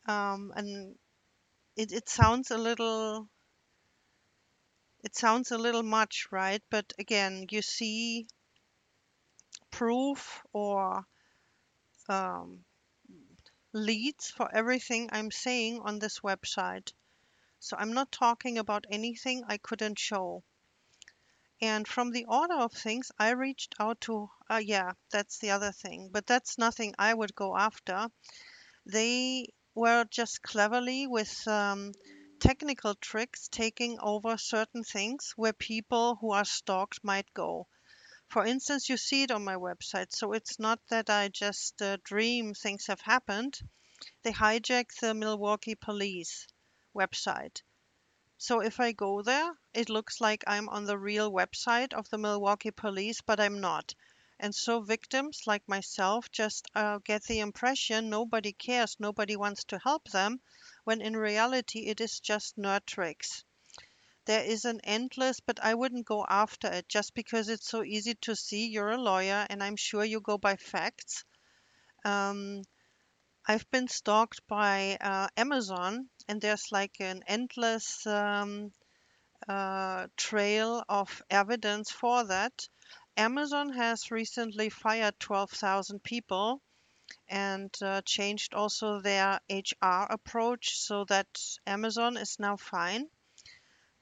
Um, 0.06 0.52
and 0.56 0.96
it, 1.76 1.92
it 1.92 2.08
sounds 2.08 2.50
a 2.50 2.58
little 2.58 3.28
it 5.02 5.14
sounds 5.14 5.50
a 5.50 5.58
little 5.58 5.82
much, 5.82 6.28
right? 6.30 6.62
But 6.70 6.92
again, 6.98 7.46
you 7.50 7.62
see 7.62 8.26
proof 9.70 10.42
or 10.52 11.06
um, 12.08 12.64
leads 13.74 14.30
for 14.30 14.48
everything 14.54 15.10
I'm 15.12 15.30
saying 15.30 15.80
on 15.80 15.98
this 15.98 16.20
website. 16.20 16.92
So 17.58 17.76
I'm 17.76 17.92
not 17.92 18.12
talking 18.12 18.56
about 18.56 18.86
anything 18.90 19.42
I 19.48 19.58
couldn't 19.58 19.98
show. 19.98 20.44
And 21.60 21.86
from 21.88 22.12
the 22.12 22.26
order 22.26 22.54
of 22.54 22.72
things, 22.72 23.10
I 23.18 23.30
reached 23.30 23.74
out 23.80 24.00
to, 24.02 24.30
uh, 24.48 24.62
yeah, 24.64 24.92
that's 25.10 25.38
the 25.38 25.50
other 25.50 25.72
thing, 25.72 26.10
but 26.12 26.26
that's 26.26 26.56
nothing 26.56 26.94
I 26.98 27.12
would 27.14 27.34
go 27.34 27.56
after. 27.56 28.08
They 28.86 29.48
were 29.74 30.04
just 30.04 30.42
cleverly 30.42 31.06
with 31.06 31.48
um, 31.48 31.92
technical 32.38 32.94
tricks 32.94 33.48
taking 33.48 33.98
over 34.00 34.36
certain 34.36 34.84
things 34.84 35.32
where 35.36 35.52
people 35.52 36.16
who 36.16 36.32
are 36.32 36.44
stalked 36.44 37.02
might 37.02 37.32
go. 37.34 37.66
For 38.34 38.44
instance, 38.44 38.88
you 38.88 38.96
see 38.96 39.22
it 39.22 39.30
on 39.30 39.44
my 39.44 39.54
website, 39.54 40.12
so 40.12 40.32
it's 40.32 40.58
not 40.58 40.80
that 40.88 41.08
I 41.08 41.28
just 41.28 41.80
uh, 41.80 41.98
dream 42.02 42.52
things 42.52 42.88
have 42.88 43.00
happened. 43.00 43.60
They 44.24 44.32
hijack 44.32 44.86
the 44.98 45.14
Milwaukee 45.14 45.76
police 45.76 46.48
website. 46.96 47.62
So 48.36 48.58
if 48.58 48.80
I 48.80 48.90
go 48.90 49.22
there, 49.22 49.52
it 49.72 49.88
looks 49.88 50.20
like 50.20 50.42
I'm 50.48 50.68
on 50.68 50.84
the 50.84 50.98
real 50.98 51.30
website 51.30 51.92
of 51.92 52.10
the 52.10 52.18
Milwaukee 52.18 52.72
police, 52.72 53.20
but 53.20 53.38
I'm 53.38 53.60
not. 53.60 53.94
And 54.40 54.52
so 54.52 54.80
victims 54.80 55.42
like 55.46 55.68
myself 55.68 56.28
just 56.32 56.66
uh, 56.74 56.98
get 57.04 57.22
the 57.22 57.38
impression 57.38 58.10
nobody 58.10 58.52
cares, 58.52 58.96
nobody 58.98 59.36
wants 59.36 59.62
to 59.66 59.78
help 59.78 60.10
them, 60.10 60.40
when 60.82 61.00
in 61.00 61.16
reality 61.16 61.86
it 61.86 62.00
is 62.00 62.18
just 62.18 62.56
nerd 62.56 62.84
tricks. 62.84 63.44
There 64.26 64.44
is 64.44 64.64
an 64.64 64.80
endless, 64.84 65.40
but 65.40 65.58
I 65.62 65.74
wouldn't 65.74 66.06
go 66.06 66.24
after 66.28 66.68
it 66.68 66.88
just 66.88 67.14
because 67.14 67.48
it's 67.48 67.68
so 67.68 67.82
easy 67.82 68.14
to 68.22 68.34
see 68.34 68.66
you're 68.68 68.92
a 68.92 68.98
lawyer 69.00 69.46
and 69.50 69.62
I'm 69.62 69.76
sure 69.76 70.04
you 70.04 70.20
go 70.20 70.38
by 70.38 70.56
facts. 70.56 71.24
Um, 72.04 72.62
I've 73.46 73.70
been 73.70 73.88
stalked 73.88 74.46
by 74.46 74.96
uh, 75.00 75.28
Amazon 75.36 76.08
and 76.28 76.40
there's 76.40 76.72
like 76.72 76.96
an 77.00 77.22
endless 77.26 78.06
um, 78.06 78.72
uh, 79.48 80.06
trail 80.16 80.82
of 80.88 81.22
evidence 81.30 81.90
for 81.90 82.24
that. 82.24 82.68
Amazon 83.16 83.70
has 83.74 84.10
recently 84.10 84.70
fired 84.70 85.20
12,000 85.20 86.02
people 86.02 86.62
and 87.28 87.74
uh, 87.82 88.00
changed 88.02 88.54
also 88.54 89.00
their 89.00 89.40
HR 89.50 90.06
approach 90.10 90.78
so 90.78 91.04
that 91.04 91.28
Amazon 91.66 92.16
is 92.16 92.38
now 92.38 92.56
fine. 92.56 93.08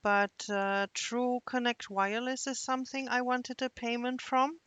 But 0.02 0.50
uh, 0.50 0.88
True 0.94 1.40
Connect 1.46 1.88
Wireless 1.88 2.46
is 2.48 2.60
something 2.60 3.08
I 3.08 3.22
wanted 3.22 3.62
a 3.62 3.70
payment 3.70 4.20
from. 4.20 4.58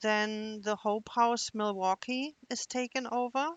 Then 0.00 0.60
the 0.60 0.76
Hope 0.76 1.08
House 1.08 1.54
Milwaukee 1.54 2.36
is 2.50 2.66
taken 2.66 3.06
over. 3.06 3.48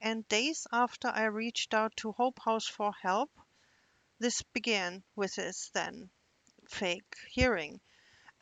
And 0.00 0.28
days 0.28 0.66
after 0.70 1.08
I 1.08 1.24
reached 1.24 1.74
out 1.74 1.96
to 1.98 2.12
Hope 2.12 2.38
House 2.44 2.66
for 2.66 2.92
help, 3.00 3.30
this 4.18 4.42
began 4.42 5.02
with 5.16 5.36
this 5.36 5.70
then 5.72 6.10
fake 6.68 7.16
hearing. 7.30 7.80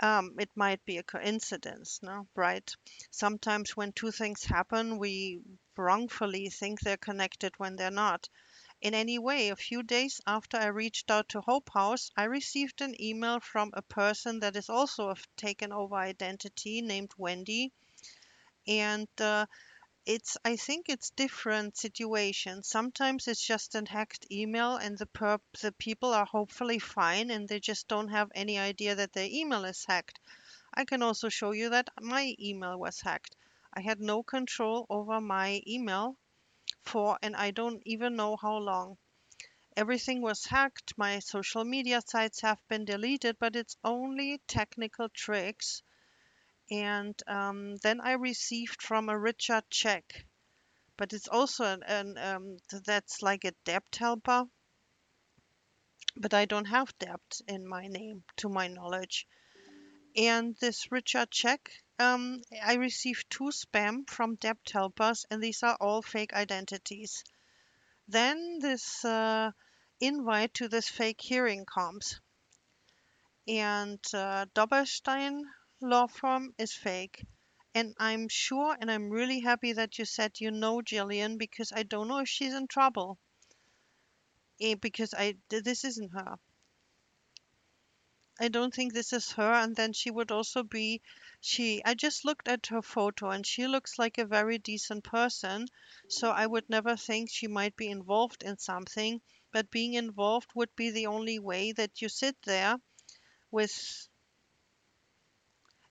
Um, 0.01 0.35
it 0.38 0.51
might 0.57 0.85
be 0.85 0.99
a 0.99 1.03
coincidence, 1.03 2.01
no? 2.03 2.27
Right? 2.35 2.75
Sometimes 3.11 3.77
when 3.77 3.92
two 3.92 4.11
things 4.11 4.44
happen, 4.44 4.99
we 4.99 5.42
wrongfully 5.77 6.49
think 6.49 6.81
they're 6.81 6.96
connected 6.96 7.53
when 7.59 7.77
they're 7.77 7.90
not. 7.90 8.29
In 8.83 8.95
any 8.95 9.19
way, 9.19 9.51
a 9.51 9.57
few 9.57 9.83
days 9.83 10.23
after 10.27 10.57
I 10.57 10.69
reached 10.69 11.11
out 11.11 11.29
to 11.31 11.43
Hope 11.43 11.69
House, 11.75 12.11
I 12.16 12.25
received 12.25 12.81
an 12.81 12.99
email 12.99 13.38
from 13.40 13.71
a 13.75 13.83
person 13.83 14.40
that 14.40 14.57
is 14.57 14.71
also 14.71 15.11
a 15.11 15.16
taken 15.37 15.71
over 15.71 15.97
identity 15.97 16.81
named 16.81 17.12
Wendy. 17.19 17.73
And 18.66 19.09
uh, 19.21 19.45
it's 20.07 20.38
I 20.47 20.57
think 20.57 20.88
it's 20.88 21.11
different 21.11 21.77
situations. 21.77 22.69
Sometimes 22.69 23.29
it's 23.29 23.47
just 23.47 23.75
a 23.75 23.85
hacked 23.87 24.27
email 24.33 24.77
and 24.77 24.97
the 24.97 25.05
perp 25.05 25.43
the 25.61 25.73
people 25.73 26.14
are 26.14 26.25
hopefully 26.25 26.79
fine 26.79 27.31
and 27.31 27.47
they 27.47 27.61
just 27.61 27.87
don't 27.87 28.09
have 28.09 28.33
any 28.35 28.59
idea 28.59 28.95
that 28.95 29.12
their 29.12 29.29
email 29.31 29.66
is 29.66 29.85
hacked. 29.85 30.19
I 30.73 30.87
can 30.87 31.03
also 31.03 31.29
show 31.29 31.53
you 31.53 31.69
that 31.69 31.90
my 32.01 32.35
email 32.40 32.79
was 32.79 33.03
hacked. 33.03 33.37
I 33.75 33.83
had 33.83 34.01
no 34.01 34.23
control 34.23 34.87
over 34.88 35.21
my 35.21 35.62
email 35.66 36.16
for 36.85 37.19
and 37.23 37.37
I 37.37 37.51
don't 37.51 37.83
even 37.87 38.16
know 38.16 38.37
how 38.37 38.59
long. 38.59 38.99
Everything 39.77 40.23
was 40.23 40.45
hacked, 40.47 40.99
my 40.99 41.19
social 41.21 41.64
media 41.64 42.03
sites 42.07 42.40
have 42.40 42.61
been 42.69 42.85
deleted, 42.85 43.38
but 43.38 43.57
it's 43.57 43.77
only 43.85 44.40
technical 44.47 45.09
tricks 45.09 45.83
and 46.71 47.21
um, 47.27 47.77
then 47.79 48.01
I 48.01 48.12
received 48.12 48.81
from 48.83 49.09
a 49.09 49.19
Richard 49.19 49.64
check, 49.71 50.25
but 50.97 51.12
it's 51.12 51.27
also 51.27 51.64
an, 51.64 51.83
an 51.83 52.19
um, 52.19 52.57
that's 52.85 53.23
like 53.23 53.45
a 53.45 53.53
debt 53.64 53.97
helper, 53.99 54.45
but 56.16 56.33
I 56.33 56.45
don't 56.45 56.66
have 56.66 56.97
debt 56.99 57.40
in 57.49 57.66
my 57.66 57.88
name 57.88 58.23
to 58.37 58.49
my 58.49 58.69
knowledge. 58.69 59.27
And 60.16 60.57
this 60.61 60.93
Richard 60.93 61.31
check, 61.31 61.71
um, 62.01 62.43
I 62.63 62.75
received 62.75 63.31
two 63.31 63.53
spam 63.53 64.11
from 64.11 64.37
debt 64.37 64.59
helpers, 64.73 65.27
and 65.31 65.43
these 65.43 65.63
are 65.63 65.77
all 65.81 66.03
fake 66.03 66.33
identities. 66.33 67.23
Then 68.09 68.59
this 68.61 69.05
uh, 69.05 69.53
invite 70.01 70.55
to 70.55 70.69
this 70.69 70.89
fake 70.89 71.21
hearing 71.21 71.67
comes, 71.67 72.21
and 73.49 74.01
uh, 74.15 74.47
Doberstein 74.55 75.43
law 75.83 76.07
firm 76.07 76.55
is 76.57 76.73
fake. 76.73 77.23
And 77.75 77.95
I'm 77.99 78.29
sure 78.29 78.75
and 78.81 78.91
I'm 78.91 79.11
really 79.11 79.41
happy 79.41 79.75
that 79.75 79.99
you 79.99 80.07
said 80.07 80.41
you 80.41 80.51
know 80.51 80.81
Jillian 80.81 81.37
because 81.39 81.71
I 81.73 81.83
don't 81.83 82.09
know 82.09 82.21
if 82.21 82.29
she's 82.31 82.55
in 82.55 82.67
trouble. 82.67 83.19
Eh, 84.61 84.77
because 84.77 85.13
I 85.13 85.37
this 85.49 85.85
isn't 85.85 86.13
her. 86.13 86.37
I 88.40 88.48
don't 88.48 88.74
think 88.74 88.94
this 88.94 89.12
is 89.12 89.33
her 89.33 89.53
and 89.53 89.76
then 89.76 89.92
she 89.92 90.11
would 90.11 90.31
also 90.31 90.62
be 90.62 91.03
she 91.40 91.83
I 91.85 91.94
just 91.94 92.24
looked 92.24 92.48
at 92.48 92.68
her 92.68 92.81
photo 92.81 93.31
and 93.31 93.46
she 93.46 93.66
looks 93.66 93.98
like 93.98 94.16
a 94.16 94.24
very 94.24 94.57
decent 94.57 95.05
person 95.05 95.68
so 96.09 96.31
I 96.31 96.46
would 96.46 96.68
never 96.70 96.96
think 96.96 97.31
she 97.31 97.46
might 97.46 97.76
be 97.76 97.90
involved 97.90 98.42
in 98.42 98.57
something 98.57 99.20
but 99.53 99.70
being 99.70 99.94
involved 99.94 100.50
would 100.55 100.74
be 100.74 100.90
the 100.90 101.07
only 101.07 101.38
way 101.38 101.72
that 101.72 102.00
you 102.00 102.09
sit 102.09 102.37
there 102.42 102.76
with 103.50 104.09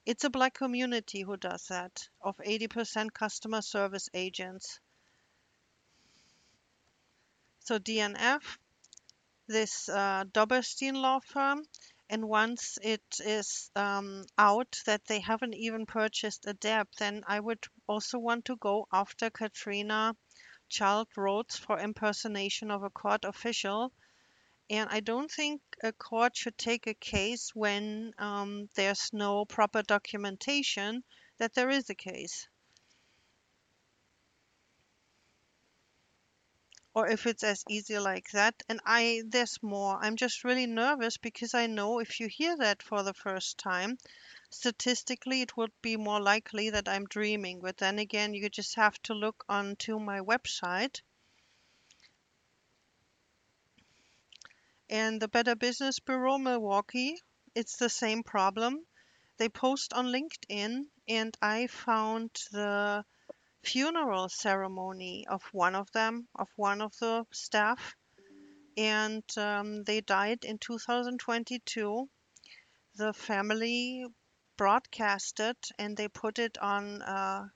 it's 0.10 0.24
a 0.24 0.30
black 0.32 0.56
community 0.56 1.22
who 1.22 1.38
does 1.38 1.68
that, 1.68 2.10
of 2.20 2.36
80% 2.38 3.14
customer 3.14 3.62
service 3.62 4.10
agents. 4.16 4.80
So 7.60 7.78
DNF, 7.78 8.58
this 9.46 9.88
uh, 9.88 10.24
Doberstein 10.34 10.96
law 10.96 11.20
firm, 11.20 11.64
and 12.10 12.28
once 12.30 12.78
it 12.82 13.04
is 13.20 13.72
um, 13.76 14.26
out 14.38 14.82
that 14.86 15.06
they 15.06 15.20
haven't 15.20 15.56
even 15.56 15.86
purchased 15.86 16.46
a 16.48 16.54
debt, 16.54 16.88
then 16.98 17.24
I 17.28 17.40
would 17.40 17.66
also 17.88 18.20
want 18.20 18.46
to 18.46 18.58
go 18.58 18.88
after 18.92 19.30
Katrina 19.30 20.16
Child 20.70 21.10
Rhodes 21.18 21.58
for 21.58 21.80
impersonation 21.80 22.72
of 22.72 22.84
a 22.84 22.90
court 22.90 23.26
official 23.26 23.94
And 24.70 24.90
I 24.92 25.02
don't 25.02 25.32
think 25.32 25.62
a 25.84 25.94
court 25.94 26.36
should 26.36 26.58
take 26.58 26.88
a 26.88 26.96
case 26.96 27.56
when 27.56 28.14
um, 28.18 28.70
there's 28.76 29.14
no 29.14 29.46
proper 29.46 29.84
documentation 29.84 31.06
that 31.38 31.54
there 31.56 31.70
is 31.72 31.90
a 31.92 31.96
case. 31.96 32.49
Or 37.00 37.08
if 37.08 37.26
it's 37.26 37.44
as 37.44 37.64
easy 37.70 37.98
like 37.98 38.30
that. 38.32 38.62
And 38.68 38.82
I, 38.86 39.24
there's 39.26 39.64
more. 39.64 39.98
I'm 40.04 40.18
just 40.18 40.44
really 40.44 40.68
nervous 40.68 41.18
because 41.18 41.54
I 41.54 41.68
know 41.68 42.00
if 42.00 42.20
you 42.20 42.28
hear 42.28 42.58
that 42.58 42.84
for 42.84 43.04
the 43.04 43.14
first 43.14 43.58
time, 43.58 43.98
statistically 44.50 45.42
it 45.42 45.56
would 45.56 45.72
be 45.82 45.96
more 45.96 46.20
likely 46.20 46.72
that 46.72 46.90
I'm 46.90 47.06
dreaming. 47.06 47.62
But 47.62 47.78
then 47.78 48.00
again, 48.00 48.34
you 48.34 48.50
just 48.50 48.76
have 48.76 49.02
to 49.04 49.14
look 49.14 49.46
onto 49.48 49.98
my 49.98 50.20
website 50.20 51.02
And 54.92 55.22
the 55.22 55.28
Better 55.28 55.56
Business 55.56 56.00
Bureau 56.00 56.40
Milwaukee, 56.40 57.22
it's 57.54 57.78
the 57.78 57.90
same 57.90 58.24
problem. 58.24 58.88
They 59.38 59.48
post 59.48 59.94
on 59.94 60.08
LinkedIn, 60.08 60.88
and 61.08 61.38
I 61.44 61.68
found 61.68 62.32
the 62.52 63.06
funeral 63.64 64.30
ceremony 64.30 65.26
of 65.28 65.44
one 65.52 65.76
of 65.76 65.92
them, 65.92 66.28
of 66.36 66.48
one 66.56 66.82
of 66.82 66.96
the 67.00 67.26
staff, 67.32 67.96
and 68.78 69.24
um, 69.38 69.84
they 69.84 70.02
died 70.02 70.46
in 70.46 70.58
2022. 70.58 72.10
The 72.96 73.14
family 73.14 74.06
broadcasted 74.58 75.58
and 75.78 75.96
they 75.96 76.08
put 76.08 76.40
it 76.40 76.58
on 76.58 77.02
a 77.02 77.52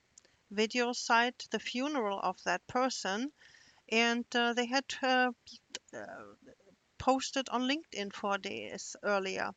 video 0.52 0.94
site, 0.94 1.48
the 1.52 1.60
funeral 1.60 2.20
of 2.22 2.42
that 2.44 2.66
person, 2.68 3.32
and 3.90 4.26
uh, 4.36 4.54
they 4.54 4.66
had 4.66 4.86
uh, 5.02 5.32
posted 6.98 7.50
on 7.50 7.64
LinkedIn 7.64 8.14
four 8.14 8.38
days 8.38 8.96
earlier. 9.04 9.52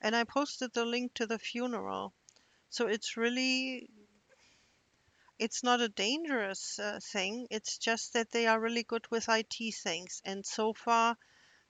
And 0.00 0.16
I 0.16 0.24
posted 0.24 0.72
the 0.72 0.84
link 0.86 1.12
to 1.14 1.26
the 1.26 1.38
funeral. 1.38 2.14
So 2.70 2.86
it's 2.86 3.16
really, 3.16 3.90
it's 5.40 5.64
not 5.64 5.80
a 5.80 5.88
dangerous 5.88 6.78
uh, 6.78 7.00
thing. 7.02 7.48
It's 7.50 7.78
just 7.78 8.12
that 8.12 8.30
they 8.30 8.46
are 8.46 8.60
really 8.60 8.84
good 8.84 9.10
with 9.10 9.28
IT 9.28 9.74
things. 9.74 10.22
And 10.24 10.46
so 10.46 10.72
far, 10.72 11.16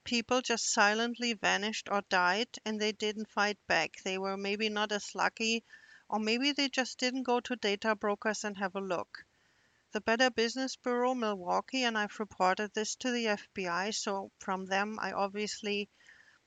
people 0.03 0.41
just 0.41 0.71
silently 0.71 1.33
vanished 1.33 1.89
or 1.89 2.03
died 2.09 2.49
and 2.65 2.79
they 2.79 2.91
didn't 2.91 3.31
fight 3.31 3.57
back. 3.67 4.03
They 4.03 4.19
were 4.19 4.37
maybe 4.37 4.69
not 4.69 4.91
as 4.91 5.15
lucky, 5.15 5.63
or 6.09 6.19
maybe 6.19 6.51
they 6.51 6.69
just 6.69 6.99
didn't 6.99 7.23
go 7.23 7.39
to 7.39 7.55
data 7.55 7.95
brokers 7.95 8.43
and 8.43 8.57
have 8.57 8.75
a 8.75 8.81
look 8.81 9.25
the 9.93 10.01
Better 10.01 10.29
Business 10.29 10.77
Bureau 10.77 11.13
Milwaukee, 11.13 11.83
and 11.83 11.97
I've 11.97 12.17
reported 12.19 12.73
this 12.73 12.95
to 12.95 13.11
the 13.11 13.25
FBI. 13.25 13.93
So 13.93 14.31
from 14.39 14.65
them, 14.65 14.97
I 15.01 15.11
obviously 15.11 15.89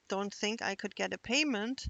don't 0.08 0.32
think 0.32 0.62
I 0.62 0.74
could 0.74 0.96
get 0.96 1.12
a 1.12 1.18
payment. 1.18 1.86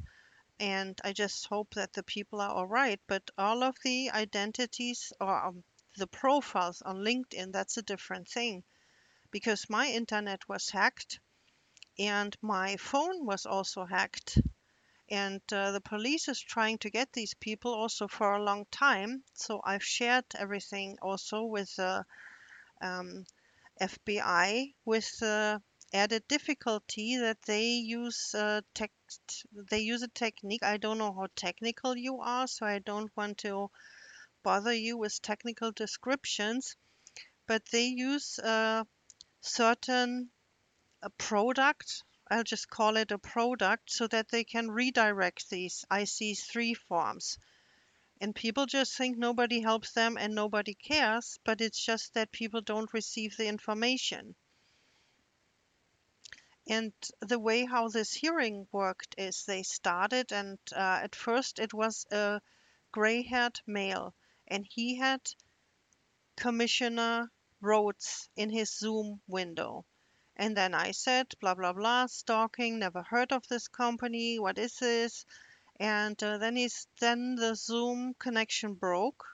And 0.60 1.00
I 1.04 1.12
just 1.12 1.46
hope 1.46 1.74
that 1.74 1.92
the 1.92 2.02
people 2.02 2.40
are 2.40 2.50
all 2.50 2.66
right. 2.66 3.00
But 3.06 3.30
all 3.36 3.62
of 3.62 3.76
the 3.84 4.10
identities 4.10 5.12
or 5.20 5.46
um, 5.46 5.64
the 5.96 6.06
profiles 6.06 6.82
on 6.82 6.98
LinkedIn, 6.98 7.52
that's 7.52 7.76
a 7.76 7.82
different 7.82 8.28
thing. 8.28 8.64
Because 9.30 9.68
my 9.68 9.86
internet 9.88 10.48
was 10.48 10.70
hacked 10.70 11.20
and 11.98 12.36
my 12.42 12.76
phone 12.76 13.26
was 13.26 13.46
also 13.46 13.84
hacked 13.84 14.38
and 15.10 15.42
uh, 15.52 15.70
the 15.72 15.80
police 15.80 16.28
is 16.28 16.40
trying 16.40 16.78
to 16.78 16.90
get 16.90 17.12
these 17.12 17.34
people 17.34 17.74
also 17.74 18.08
for 18.08 18.32
a 18.32 18.42
long 18.42 18.64
time. 18.70 19.22
So 19.34 19.60
I've 19.64 19.84
shared 19.84 20.24
everything 20.34 20.96
also 21.02 21.44
with 21.44 21.74
the 21.76 22.04
um, 22.80 23.24
FBI 23.80 24.74
with 24.84 25.18
the 25.18 25.60
added 25.94 26.28
difficulty 26.28 27.16
that 27.16 27.40
they 27.42 27.64
use 27.64 28.34
uh, 28.34 28.60
text. 28.74 29.46
They 29.70 29.78
use 29.80 30.02
a 30.02 30.08
technique. 30.08 30.62
I 30.62 30.76
don't 30.76 30.98
know 30.98 31.14
how 31.14 31.28
technical 31.34 31.96
you 31.96 32.20
are, 32.20 32.46
so 32.46 32.66
I 32.66 32.80
don't 32.80 33.10
want 33.16 33.38
to 33.38 33.70
bother 34.42 34.74
you 34.74 34.98
with 34.98 35.22
technical 35.22 35.72
descriptions. 35.72 36.76
But 37.46 37.64
they 37.72 37.86
use 37.86 38.38
a 38.38 38.86
certain 39.40 40.30
a 41.00 41.10
product 41.10 42.02
I'll 42.30 42.42
just 42.42 42.70
call 42.70 42.96
it 42.96 43.12
a 43.12 43.18
product 43.18 43.92
so 43.92 44.06
that 44.06 44.30
they 44.30 44.44
can 44.44 44.70
redirect 44.70 45.50
these 45.50 45.84
IC3 45.90 46.74
forms. 46.74 47.38
And 48.18 48.34
people 48.34 48.64
just 48.64 48.96
think 48.96 49.18
nobody 49.18 49.60
helps 49.60 49.92
them 49.92 50.16
and 50.16 50.34
nobody 50.34 50.72
cares, 50.72 51.38
but 51.44 51.60
it's 51.60 51.84
just 51.84 52.14
that 52.14 52.32
people 52.32 52.62
don't 52.62 52.92
receive 52.94 53.36
the 53.36 53.46
information. 53.46 54.34
And 56.66 56.92
the 57.20 57.38
way 57.38 57.66
how 57.66 57.88
this 57.88 58.14
hearing 58.14 58.66
worked 58.72 59.14
is 59.18 59.44
they 59.44 59.62
started, 59.62 60.32
and 60.32 60.58
uh, 60.72 61.00
at 61.02 61.14
first 61.14 61.58
it 61.58 61.74
was 61.74 62.06
a 62.10 62.40
gray 62.90 63.22
haired 63.22 63.60
male, 63.66 64.14
and 64.48 64.66
he 64.66 64.96
had 64.96 65.20
Commissioner 66.36 67.30
Rhodes 67.60 68.28
in 68.34 68.50
his 68.50 68.72
Zoom 68.72 69.20
window. 69.26 69.84
And 70.36 70.56
then 70.56 70.74
I 70.74 70.92
said, 70.92 71.34
blah, 71.38 71.54
blah, 71.54 71.74
blah, 71.74 72.06
stalking, 72.06 72.78
never 72.78 73.02
heard 73.02 73.32
of 73.32 73.46
this 73.48 73.68
company. 73.68 74.38
What 74.38 74.58
is 74.58 74.78
this? 74.78 75.26
And 75.78 76.20
uh, 76.22 76.38
then 76.38 76.56
he's, 76.56 76.86
then 76.98 77.34
the 77.36 77.54
Zoom 77.54 78.14
connection 78.18 78.74
broke. 78.74 79.24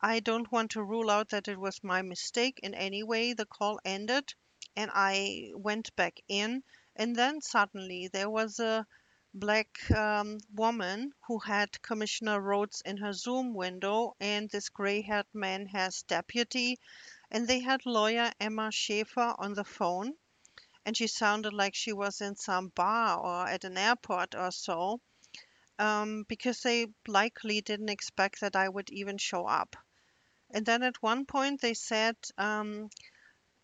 I 0.00 0.20
don't 0.20 0.50
want 0.50 0.70
to 0.72 0.82
rule 0.82 1.10
out 1.10 1.28
that 1.28 1.48
it 1.48 1.58
was 1.58 1.84
my 1.84 2.02
mistake 2.02 2.58
in 2.62 2.74
any 2.74 3.02
way. 3.02 3.32
The 3.32 3.46
call 3.46 3.80
ended 3.84 4.34
and 4.78 4.90
I 4.94 5.50
went 5.56 5.94
back 5.96 6.20
in. 6.28 6.62
And 6.94 7.16
then 7.16 7.40
suddenly 7.40 8.08
there 8.12 8.30
was 8.30 8.60
a 8.60 8.86
black 9.34 9.68
um, 9.90 10.38
woman 10.54 11.10
who 11.26 11.40
had 11.40 11.82
Commissioner 11.82 12.40
Rhodes 12.40 12.80
in 12.84 12.96
her 12.98 13.12
Zoom 13.12 13.54
window, 13.54 14.14
and 14.20 14.48
this 14.48 14.68
gray 14.68 15.02
haired 15.02 15.26
man 15.34 15.66
has 15.66 16.02
deputy 16.02 16.78
and 17.30 17.46
they 17.46 17.60
had 17.60 17.84
lawyer 17.84 18.30
Emma 18.40 18.70
Schaefer 18.70 19.34
on 19.38 19.54
the 19.54 19.64
phone, 19.64 20.12
and 20.86 20.96
she 20.96 21.06
sounded 21.08 21.52
like 21.52 21.74
she 21.74 21.92
was 21.92 22.20
in 22.20 22.36
some 22.36 22.68
bar 22.68 23.18
or 23.18 23.48
at 23.48 23.64
an 23.64 23.76
airport 23.76 24.34
or 24.34 24.50
so, 24.52 25.00
um, 25.78 26.24
because 26.28 26.60
they 26.60 26.86
likely 27.06 27.60
didn't 27.60 27.90
expect 27.90 28.40
that 28.40 28.56
I 28.56 28.68
would 28.68 28.90
even 28.90 29.18
show 29.18 29.44
up. 29.44 29.76
And 30.50 30.64
then 30.64 30.82
at 30.82 31.02
one 31.02 31.26
point 31.26 31.60
they 31.60 31.74
said, 31.74 32.16
um, 32.38 32.88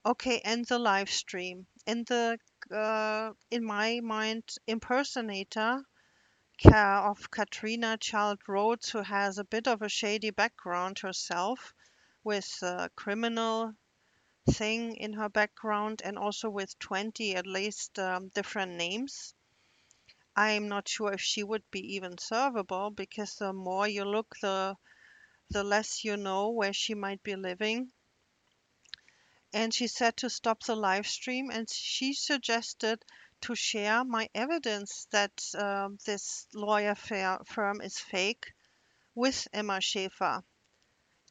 "Okay, 0.07 0.41
end 0.41 0.67
the 0.67 0.79
live 0.79 1.11
stream." 1.11 1.67
And 1.87 2.07
the 2.07 2.39
uh, 2.71 3.33
in 3.51 3.65
my 3.65 4.01
mind 4.01 4.45
impersonator 4.67 5.83
of 6.73 7.31
Katrina 7.31 7.97
Child 7.97 8.41
Rhodes, 8.47 8.91
who 8.91 9.03
has 9.03 9.39
a 9.39 9.45
bit 9.45 9.67
of 9.67 9.83
a 9.83 9.89
shady 9.89 10.31
background 10.31 10.99
herself, 10.99 11.75
with 12.23 12.63
a 12.63 12.91
criminal 12.97 13.75
thing 14.51 14.97
in 14.97 15.15
her 15.15 15.29
background 15.29 16.03
and 16.05 16.19
also 16.19 16.51
with 16.51 16.79
20 16.79 17.37
at 17.37 17.47
least 17.47 17.99
um, 17.99 18.29
different 18.29 18.73
names. 18.73 19.35
I'm 20.37 20.69
not 20.69 20.89
sure 20.89 21.13
if 21.13 21.21
she 21.21 21.43
would 21.43 21.71
be 21.71 21.95
even 21.97 22.17
servable 22.17 22.95
because 22.95 23.37
the 23.37 23.53
more 23.53 23.89
you 23.89 24.05
look, 24.05 24.37
the 24.41 24.77
the 25.51 25.65
less 25.65 26.05
you 26.05 26.17
know 26.17 26.51
where 26.51 26.73
she 26.73 26.95
might 26.95 27.23
be 27.23 27.37
living. 27.37 27.93
And 29.55 29.73
she 29.73 29.87
said 29.87 30.19
to 30.19 30.29
stop 30.29 30.63
the 30.65 30.77
live 30.77 31.07
stream, 31.07 31.51
and 31.51 31.71
she 31.71 32.13
suggested 32.13 33.03
to 33.41 33.55
share 33.55 34.05
my 34.05 34.29
evidence 34.35 35.07
that 35.13 35.33
uh, 35.57 35.89
this 36.05 36.47
lawyer 36.53 36.95
firm 36.95 37.81
is 37.81 37.99
fake 37.99 38.53
with 39.15 39.49
Emma 39.55 39.81
Schaefer 39.81 40.45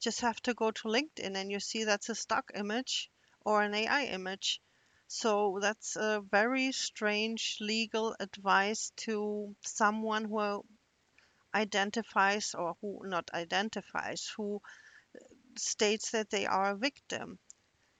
just 0.03 0.19
have 0.19 0.41
to 0.41 0.53
go 0.53 0.69
to 0.69 0.89
LinkedIn 0.89 1.35
and 1.35 1.49
you 1.49 1.61
see 1.61 1.85
that's 1.85 2.09
a 2.09 2.15
stock 2.15 2.51
image 2.53 3.09
or 3.45 3.61
an 3.61 3.73
AI 3.73 4.03
image. 4.05 4.61
So 5.07 5.59
that's 5.61 5.95
a 5.95 6.21
very 6.29 6.73
strange 6.73 7.57
legal 7.61 8.13
advice 8.19 8.91
to 9.05 9.55
someone 9.61 10.25
who 10.25 10.65
identifies 11.55 12.53
or 12.53 12.75
who 12.81 13.01
not 13.05 13.29
identifies, 13.33 14.29
who 14.35 14.61
states 15.57 16.11
that 16.11 16.29
they 16.29 16.45
are 16.45 16.71
a 16.71 16.77
victim 16.77 17.39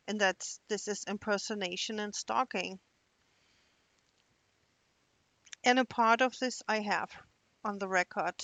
and 0.07 0.21
that 0.21 0.45
this 0.67 0.87
is 0.87 1.05
impersonation 1.05 1.99
and 1.99 2.13
stalking. 2.13 2.79
And 5.63 5.79
a 5.79 5.85
part 5.85 6.21
of 6.21 6.37
this 6.39 6.61
I 6.67 6.79
have 6.81 7.11
on 7.63 7.79
the 7.79 7.87
record. 7.87 8.35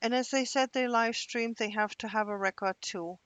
And 0.00 0.14
as 0.14 0.30
they 0.30 0.44
said 0.44 0.72
they 0.72 0.88
live 0.88 1.16
stream, 1.16 1.54
they 1.54 1.70
have 1.70 1.96
to 1.98 2.08
have 2.08 2.28
a 2.28 2.36
record 2.36 2.76
too. 2.80 3.18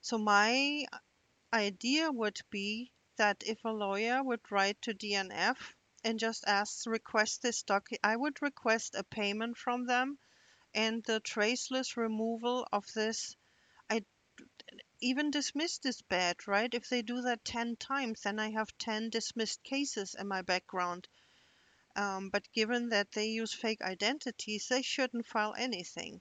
So 0.00 0.18
my 0.18 0.86
idea 1.52 2.10
would 2.10 2.40
be 2.50 2.90
that 3.16 3.42
if 3.46 3.64
a 3.64 3.70
lawyer 3.70 4.22
would 4.22 4.50
write 4.50 4.80
to 4.82 4.94
DNF 4.94 5.56
and 6.04 6.18
just 6.18 6.44
ask 6.46 6.86
request 6.86 7.42
this 7.42 7.62
doc, 7.62 7.88
I 8.02 8.16
would 8.16 8.40
request 8.40 8.94
a 8.94 9.04
payment 9.04 9.56
from 9.56 9.86
them 9.86 10.18
and 10.74 11.04
the 11.04 11.20
traceless 11.20 11.96
removal 11.96 12.66
of 12.72 12.90
this 12.94 13.36
even 15.00 15.30
dismissed 15.30 15.86
is 15.86 16.02
bad, 16.02 16.48
right? 16.48 16.72
If 16.72 16.88
they 16.88 17.02
do 17.02 17.22
that 17.22 17.44
10 17.44 17.76
times, 17.76 18.22
then 18.22 18.38
I 18.38 18.50
have 18.50 18.76
10 18.78 19.10
dismissed 19.10 19.62
cases 19.62 20.14
in 20.14 20.26
my 20.28 20.42
background. 20.42 21.08
Um, 21.96 22.30
but 22.30 22.50
given 22.52 22.90
that 22.90 23.12
they 23.12 23.26
use 23.26 23.52
fake 23.52 23.82
identities, 23.82 24.68
they 24.68 24.82
shouldn't 24.82 25.26
file 25.26 25.54
anything. 25.56 26.20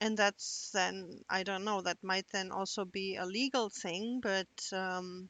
And 0.00 0.16
that's 0.16 0.70
then, 0.72 1.24
I 1.28 1.42
don't 1.42 1.64
know, 1.64 1.82
that 1.82 2.02
might 2.02 2.28
then 2.28 2.52
also 2.52 2.84
be 2.84 3.16
a 3.16 3.26
legal 3.26 3.68
thing, 3.68 4.20
but 4.20 4.72
um, 4.72 5.28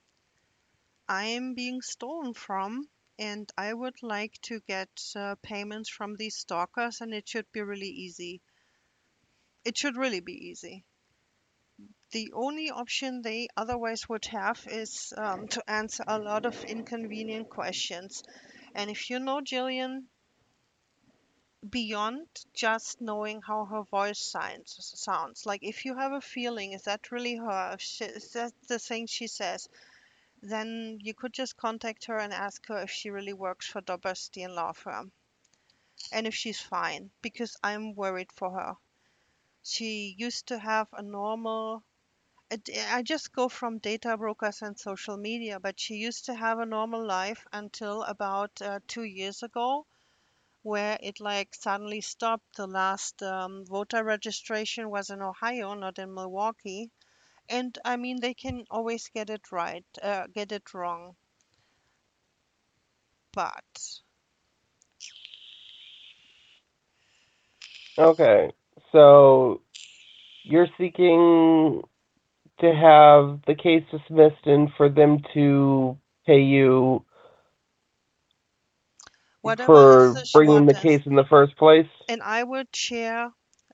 I 1.09 1.25
am 1.25 1.55
being 1.55 1.83
stolen 1.83 2.35
from, 2.35 2.89
and 3.19 3.51
I 3.59 3.75
would 3.75 4.01
like 4.03 4.41
to 4.43 4.61
get 4.61 4.89
uh, 5.17 5.35
payments 5.43 5.89
from 5.89 6.15
these 6.15 6.37
stalkers, 6.37 7.01
and 7.01 7.13
it 7.13 7.29
should 7.29 7.51
be 7.51 7.63
really 7.63 7.89
easy. 7.91 8.41
It 9.65 9.77
should 9.77 9.97
really 9.97 10.21
be 10.21 10.35
easy. 10.35 10.85
The 12.13 12.33
only 12.35 12.71
option 12.71 13.23
they 13.23 13.47
otherwise 13.57 14.09
would 14.09 14.25
have 14.27 14.67
is 14.69 15.13
um, 15.17 15.47
to 15.49 15.71
answer 15.71 16.03
a 16.09 16.19
lot 16.19 16.45
of 16.45 16.65
inconvenient 16.65 17.49
questions. 17.49 18.25
And 18.75 18.91
if 18.91 19.11
you 19.11 19.21
know 19.21 19.41
Jillian, 19.41 20.07
beyond 21.69 22.27
just 22.53 23.01
knowing 23.01 23.43
how 23.43 23.65
her 23.67 23.83
voice 23.83 24.19
sounds, 24.19 24.75
sounds 24.97 25.47
like 25.47 25.63
if 25.63 25.85
you 25.85 25.97
have 25.97 26.13
a 26.13 26.21
feeling, 26.21 26.73
is 26.73 26.83
that 26.83 27.13
really 27.13 27.37
her? 27.37 27.77
She, 27.79 28.05
is 28.05 28.33
that 28.33 28.53
the 28.67 28.81
thing 28.81 29.07
she 29.07 29.29
says? 29.29 29.69
Then 30.43 30.99
you 31.01 31.15
could 31.15 31.33
just 31.33 31.57
contact 31.57 32.07
her 32.07 32.17
and 32.17 32.33
ask 32.33 32.67
her 32.67 32.83
if 32.83 32.91
she 32.91 33.11
really 33.11 33.35
works 33.35 33.67
for 33.67 33.83
Doberstein 33.83 34.55
Law 34.55 34.73
Firm 34.73 35.13
and 36.13 36.27
if 36.27 36.35
she's 36.35 36.61
fine, 36.61 37.11
because 37.23 37.57
I'm 37.63 37.95
worried 37.95 38.33
for 38.33 38.51
her. 38.51 38.75
She 39.63 40.17
used 40.19 40.47
to 40.47 40.59
have 40.59 40.89
a 40.93 41.03
normal 41.03 41.85
I 42.51 43.03
just 43.03 43.33
go 43.33 43.49
from 43.49 43.79
data 43.79 44.17
brokers 44.17 44.63
and 44.63 44.79
social 44.79 45.17
media, 45.17 45.61
but 45.61 45.79
she 45.81 45.95
used 45.97 46.25
to 46.27 46.35
have 46.35 46.59
a 46.59 46.67
normal 46.67 47.05
life 47.07 47.47
until 47.53 48.03
about 48.03 48.61
uh, 48.63 48.81
two 48.87 49.05
years 49.05 49.43
ago, 49.43 49.87
where 50.63 50.99
it 51.03 51.21
like 51.21 51.55
suddenly 51.55 52.01
stopped. 52.01 52.57
The 52.57 52.67
last 52.67 53.23
um, 53.23 53.65
voter 53.67 54.05
registration 54.05 54.91
was 54.91 55.11
in 55.11 55.23
Ohio, 55.23 55.75
not 55.75 55.99
in 55.99 56.15
Milwaukee, 56.15 56.91
and 57.49 57.79
I 57.85 57.97
mean 57.97 58.21
they 58.21 58.35
can 58.35 58.67
always 58.71 59.09
get 59.09 59.31
it 59.31 59.53
right, 59.53 59.85
uh, 60.03 60.27
get 60.29 60.53
it 60.53 60.75
wrong, 60.75 61.17
but 63.33 64.01
Okay. 67.99 68.51
So 68.93 69.61
you're 70.45 70.69
seeking 70.79 71.83
to 72.61 72.75
have 72.75 73.41
the 73.47 73.55
case 73.55 73.85
dismissed 73.91 74.47
and 74.47 74.71
for 74.77 74.89
them 74.89 75.19
to 75.35 75.99
pay 76.27 76.41
you 76.41 77.05
whatever 79.43 80.15
for 80.15 80.23
bringing 80.33 80.67
the 80.67 80.75
case 80.75 81.03
in 81.07 81.15
the 81.15 81.25
first 81.25 81.57
place. 81.57 81.89
And 82.09 82.23
I 82.23 82.43
would 82.43 82.69
share 82.75 83.31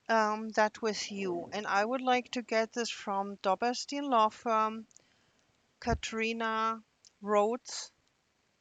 um, 0.09 0.51
that 0.51 0.81
with 0.83 1.11
you. 1.11 1.49
And 1.53 1.67
I 1.67 1.85
would 1.85 2.01
like 2.01 2.31
to 2.33 2.43
get 2.43 2.73
this 2.73 2.91
from 2.91 3.37
Doberstein 3.43 4.09
Law 4.09 4.29
Firm, 4.29 4.87
Katrina 5.81 6.81
Rhodes, 7.21 7.91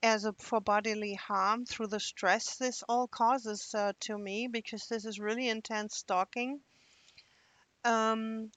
as 0.01 0.25
a 0.25 0.33
for 0.33 0.61
bodily 0.61 1.15
harm 1.15 1.65
through 1.65 1.87
the 1.87 1.99
stress 1.99 2.57
this 2.57 2.83
all 2.87 3.07
causes 3.07 3.73
uh, 3.73 3.91
to 3.99 4.15
me 4.15 4.47
because 4.47 4.87
this 4.87 5.03
is 5.03 5.19
really 5.19 5.49
intense 5.49 5.95
stalking. 5.95 6.59
Um, 7.83 8.51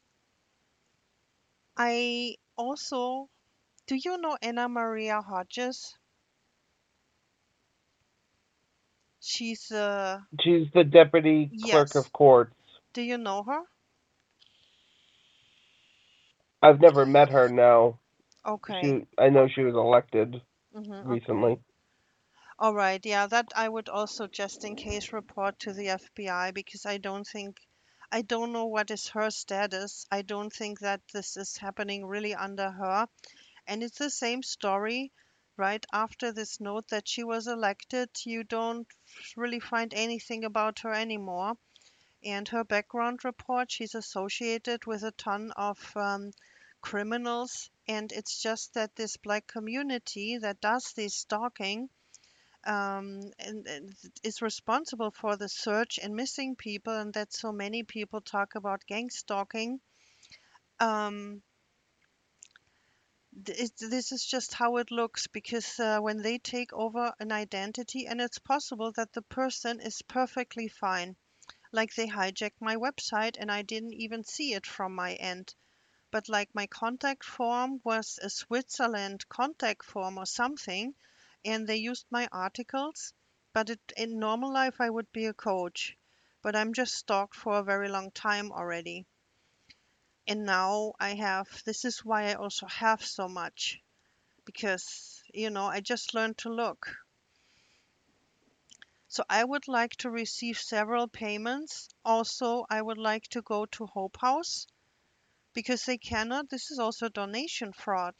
I 1.78 2.36
also, 2.56 3.30
do 3.86 3.96
you 3.96 4.18
know 4.18 4.38
Anna 4.42 4.68
Maria 4.68 5.22
Hodges? 5.22 5.96
She's 9.20 9.70
uh, 9.70 10.20
She's 10.40 10.68
the 10.74 10.84
deputy 10.84 11.52
clerk 11.62 11.94
yes. 11.94 11.96
of 11.96 12.12
courts. 12.12 12.54
Do 12.94 13.02
you 13.02 13.18
know 13.18 13.42
her? 13.44 13.62
I've 16.62 16.80
never 16.80 17.06
met 17.06 17.30
her. 17.30 17.48
No, 17.48 17.98
Okay. 18.46 18.82
she. 18.82 19.06
I 19.18 19.30
know 19.30 19.48
she 19.48 19.62
was 19.62 19.74
elected 19.74 20.42
hmm 20.72 21.02
recently. 21.02 21.60
All 22.58 22.74
right, 22.74 23.04
yeah, 23.06 23.26
that 23.28 23.52
I 23.56 23.68
would 23.68 23.88
also 23.90 24.26
just 24.28 24.64
in 24.64 24.76
case 24.76 25.12
report 25.12 25.58
to 25.60 25.74
the 25.74 25.88
FBI 25.88 26.52
because 26.52 26.86
I 26.86 26.98
don't 26.98 27.26
think, 27.26 27.67
I 28.10 28.22
don't 28.22 28.52
know 28.52 28.64
what 28.64 28.90
is 28.90 29.08
her 29.08 29.30
status. 29.30 30.06
I 30.10 30.22
don't 30.22 30.50
think 30.50 30.80
that 30.80 31.02
this 31.12 31.36
is 31.36 31.58
happening 31.58 32.06
really 32.06 32.34
under 32.34 32.70
her. 32.70 33.06
And 33.66 33.82
it's 33.82 33.98
the 33.98 34.08
same 34.08 34.42
story, 34.42 35.12
right? 35.58 35.84
After 35.92 36.32
this 36.32 36.58
note 36.58 36.88
that 36.88 37.06
she 37.06 37.22
was 37.22 37.46
elected, 37.46 38.08
you 38.24 38.44
don't 38.44 38.88
really 39.36 39.60
find 39.60 39.92
anything 39.92 40.44
about 40.44 40.78
her 40.80 40.92
anymore. 40.92 41.58
And 42.24 42.48
her 42.48 42.64
background 42.64 43.24
report, 43.24 43.70
she's 43.70 43.94
associated 43.94 44.86
with 44.86 45.02
a 45.02 45.12
ton 45.12 45.52
of 45.52 45.78
um, 45.94 46.32
criminals. 46.80 47.68
And 47.86 48.10
it's 48.10 48.40
just 48.40 48.72
that 48.72 48.96
this 48.96 49.18
black 49.18 49.46
community 49.46 50.38
that 50.38 50.62
does 50.62 50.94
this 50.94 51.14
stalking 51.14 51.90
um, 52.68 53.32
and, 53.38 53.66
and 53.66 53.96
is 54.22 54.42
responsible 54.42 55.10
for 55.10 55.36
the 55.36 55.48
search 55.48 55.98
and 56.00 56.14
missing 56.14 56.54
people, 56.54 56.94
and 56.94 57.14
that 57.14 57.32
so 57.32 57.50
many 57.50 57.82
people 57.82 58.20
talk 58.20 58.54
about 58.54 58.86
gang 58.86 59.10
stalking. 59.10 59.80
Um, 60.80 61.42
th- 63.44 63.70
this 63.78 64.12
is 64.12 64.24
just 64.24 64.52
how 64.52 64.76
it 64.76 64.90
looks 64.90 65.26
because 65.28 65.80
uh, 65.80 65.98
when 66.00 66.22
they 66.22 66.38
take 66.38 66.72
over 66.74 67.14
an 67.18 67.32
identity, 67.32 68.06
and 68.06 68.20
it's 68.20 68.38
possible 68.38 68.92
that 68.92 69.12
the 69.14 69.22
person 69.22 69.80
is 69.80 70.02
perfectly 70.02 70.68
fine, 70.68 71.16
like 71.72 71.94
they 71.94 72.06
hijacked 72.06 72.60
my 72.60 72.76
website 72.76 73.36
and 73.40 73.50
I 73.50 73.62
didn't 73.62 73.94
even 73.94 74.24
see 74.24 74.54
it 74.54 74.66
from 74.66 74.94
my 74.94 75.14
end. 75.14 75.54
But 76.10 76.28
like 76.28 76.54
my 76.54 76.66
contact 76.66 77.24
form 77.24 77.80
was 77.84 78.18
a 78.22 78.30
Switzerland 78.30 79.28
contact 79.28 79.84
form 79.84 80.18
or 80.18 80.26
something, 80.26 80.94
and 81.48 81.66
they 81.66 81.76
used 81.76 82.06
my 82.10 82.28
articles. 82.30 83.12
But 83.54 83.70
it, 83.70 83.80
in 83.96 84.18
normal 84.18 84.52
life, 84.52 84.80
I 84.80 84.90
would 84.90 85.10
be 85.12 85.26
a 85.26 85.32
coach. 85.32 85.96
But 86.42 86.54
I'm 86.54 86.74
just 86.74 86.94
stalked 86.94 87.34
for 87.34 87.58
a 87.58 87.64
very 87.64 87.88
long 87.88 88.10
time 88.10 88.52
already. 88.52 89.06
And 90.26 90.44
now 90.44 90.92
I 91.00 91.14
have, 91.14 91.48
this 91.64 91.84
is 91.84 92.04
why 92.04 92.24
I 92.24 92.34
also 92.34 92.66
have 92.66 93.04
so 93.04 93.28
much. 93.28 93.80
Because, 94.44 95.22
you 95.32 95.50
know, 95.50 95.64
I 95.64 95.80
just 95.80 96.14
learned 96.14 96.38
to 96.38 96.50
look. 96.50 96.94
So 99.08 99.24
I 99.30 99.42
would 99.42 99.68
like 99.68 99.96
to 99.96 100.10
receive 100.10 100.58
several 100.58 101.08
payments. 101.08 101.88
Also, 102.04 102.66
I 102.68 102.82
would 102.82 102.98
like 102.98 103.26
to 103.28 103.40
go 103.40 103.64
to 103.66 103.86
Hope 103.86 104.18
House 104.20 104.66
because 105.54 105.86
they 105.86 105.98
cannot, 105.98 106.50
this 106.50 106.70
is 106.70 106.78
also 106.78 107.08
donation 107.08 107.72
fraud. 107.72 108.14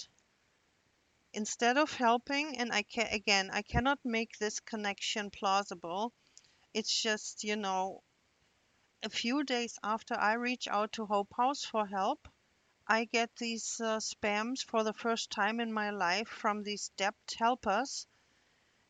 Instead 1.39 1.79
of 1.79 1.93
helping, 1.93 2.59
and 2.59 2.73
I 2.73 2.83
can 2.83 3.07
again, 3.13 3.49
I 3.53 3.63
cannot 3.63 4.01
make 4.05 4.37
this 4.39 4.59
connection 4.59 5.31
plausible. 5.31 6.13
It's 6.75 6.93
just, 7.03 7.45
you 7.45 7.57
know, 7.57 8.03
a 9.05 9.09
few 9.09 9.45
days 9.45 9.79
after 9.85 10.15
I 10.15 10.33
reach 10.33 10.67
out 10.67 10.93
to 10.95 11.07
Hope 11.07 11.33
House 11.37 11.65
for 11.65 11.87
help, 11.87 12.27
I 12.89 13.05
get 13.05 13.37
these 13.37 13.81
uh, 13.81 13.99
spams 13.99 14.65
for 14.65 14.83
the 14.83 14.93
first 14.93 15.31
time 15.31 15.61
in 15.61 15.73
my 15.73 15.91
life 15.91 16.29
from 16.29 16.65
these 16.65 16.91
debt 16.97 17.15
helpers. 17.39 18.09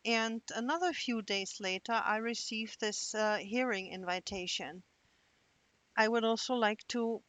And 0.03 0.41
another 0.55 0.93
few 0.93 1.21
days 1.21 1.59
later, 1.59 1.93
I 1.93 2.17
receive 2.17 2.77
this 2.79 3.15
uh, 3.15 3.37
hearing 3.37 3.93
invitation. 3.93 4.83
I 5.95 6.07
would 6.07 6.23
also 6.23 6.55
like 6.55 6.87
to, 6.87 7.21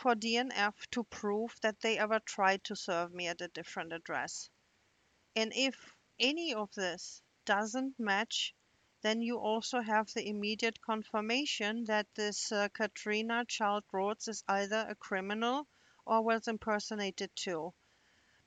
for 0.00 0.14
DNF, 0.14 0.74
to 0.92 1.04
prove 1.04 1.54
that 1.60 1.78
they 1.80 1.98
ever 1.98 2.18
tried 2.20 2.64
to 2.64 2.74
serve 2.74 3.12
me 3.12 3.28
at 3.28 3.42
a 3.42 3.48
different 3.48 3.92
address. 3.92 4.48
And 5.36 5.52
if 5.54 5.94
any 6.18 6.54
of 6.54 6.72
this 6.74 7.20
doesn't 7.44 8.00
match, 8.00 8.54
then 9.02 9.20
you 9.20 9.38
also 9.38 9.80
have 9.80 10.10
the 10.12 10.26
immediate 10.26 10.80
confirmation 10.80 11.84
that 11.84 12.06
this 12.14 12.50
uh, 12.50 12.68
Katrina 12.72 13.44
Child 13.44 13.84
Rhodes 13.92 14.26
is 14.26 14.42
either 14.48 14.86
a 14.88 14.94
criminal 14.94 15.68
or 16.06 16.22
was 16.22 16.48
impersonated 16.48 17.30
too. 17.36 17.74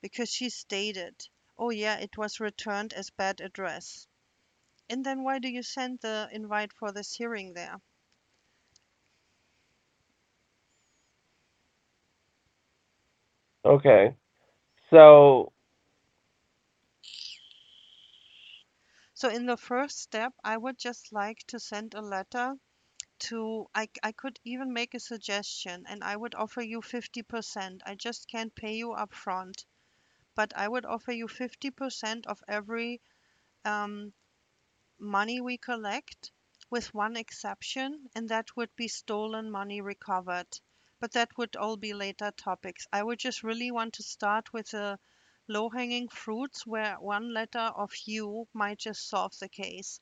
Because 0.00 0.30
she 0.30 0.50
stated, 0.50 1.28
oh 1.56 1.70
yeah, 1.70 1.98
it 1.98 2.18
was 2.18 2.40
returned 2.40 2.92
as 2.92 3.10
bad 3.10 3.40
address. 3.40 4.08
And 4.90 5.06
then 5.06 5.22
why 5.22 5.38
do 5.38 5.48
you 5.48 5.62
send 5.62 6.00
the 6.00 6.28
invite 6.32 6.72
for 6.72 6.92
this 6.92 7.14
hearing 7.14 7.54
there? 7.54 7.80
Okay. 13.64 14.16
So 14.90 15.52
So 19.14 19.28
in 19.28 19.46
the 19.46 19.56
first 19.56 20.00
step, 20.00 20.34
I 20.44 20.56
would 20.56 20.78
just 20.78 21.12
like 21.12 21.44
to 21.48 21.58
send 21.60 21.94
a 21.94 22.00
letter 22.02 22.54
to 23.20 23.68
I, 23.74 23.88
I 24.02 24.12
could 24.12 24.40
even 24.44 24.72
make 24.72 24.94
a 24.94 25.00
suggestion 25.00 25.84
and 25.88 26.04
I 26.04 26.16
would 26.16 26.34
offer 26.34 26.62
you 26.62 26.82
50%. 26.82 27.82
I 27.86 27.94
just 27.96 28.28
can't 28.28 28.54
pay 28.54 28.74
you 28.76 28.92
up 28.92 29.14
front, 29.14 29.66
but 30.34 30.52
I 30.56 30.68
would 30.68 30.86
offer 30.86 31.12
you 31.12 31.28
50% 31.28 32.26
of 32.26 32.42
every 32.48 33.00
um, 33.64 34.12
money 34.98 35.40
we 35.40 35.58
collect 35.58 36.32
with 36.70 36.94
one 36.94 37.16
exception, 37.16 38.10
and 38.14 38.28
that 38.30 38.56
would 38.56 38.74
be 38.76 38.88
stolen 38.88 39.50
money 39.50 39.80
recovered. 39.80 40.48
But 41.00 41.12
that 41.12 41.36
would 41.38 41.56
all 41.56 41.76
be 41.76 41.94
later 41.94 42.32
topics. 42.32 42.86
I 42.92 43.02
would 43.02 43.18
just 43.18 43.42
really 43.42 43.70
want 43.70 43.94
to 43.94 44.02
start 44.02 44.52
with 44.52 44.70
the 44.70 44.98
low 45.48 45.70
hanging 45.70 46.08
fruits 46.08 46.66
where 46.66 47.00
one 47.00 47.32
letter 47.32 47.58
of 47.76 47.92
you 48.06 48.48
might 48.52 48.78
just 48.80 49.08
solve 49.08 49.38
the 49.38 49.48
case. 49.48 50.00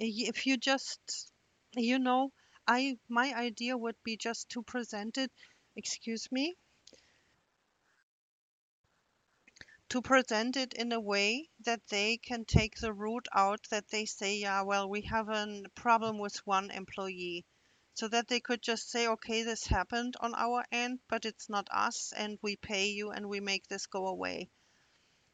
If 0.00 0.46
you 0.46 0.56
just, 0.56 1.32
you 1.76 1.98
know, 2.00 2.32
I 2.66 2.98
my 3.08 3.32
idea 3.32 3.76
would 3.76 4.02
be 4.02 4.16
just 4.16 4.48
to 4.50 4.62
present 4.62 5.18
it, 5.18 5.30
excuse 5.76 6.32
me, 6.32 6.56
to 9.90 10.00
present 10.00 10.56
it 10.56 10.72
in 10.72 10.92
a 10.92 11.00
way 11.00 11.50
that 11.60 11.86
they 11.88 12.16
can 12.16 12.44
take 12.44 12.76
the 12.76 12.92
route 12.92 13.28
out 13.34 13.66
that 13.70 13.88
they 13.88 14.06
say, 14.06 14.36
yeah, 14.36 14.62
well, 14.62 14.88
we 14.88 15.02
have 15.02 15.28
a 15.28 15.62
problem 15.74 16.18
with 16.18 16.46
one 16.46 16.70
employee. 16.70 17.44
So 17.98 18.06
that 18.06 18.28
they 18.28 18.38
could 18.38 18.62
just 18.62 18.88
say, 18.92 19.08
okay, 19.08 19.42
this 19.42 19.66
happened 19.66 20.14
on 20.20 20.32
our 20.36 20.64
end, 20.70 21.00
but 21.08 21.24
it's 21.24 21.48
not 21.48 21.66
us, 21.68 22.12
and 22.12 22.38
we 22.42 22.54
pay 22.54 22.90
you 22.90 23.10
and 23.10 23.28
we 23.28 23.40
make 23.40 23.66
this 23.66 23.86
go 23.86 24.06
away. 24.06 24.50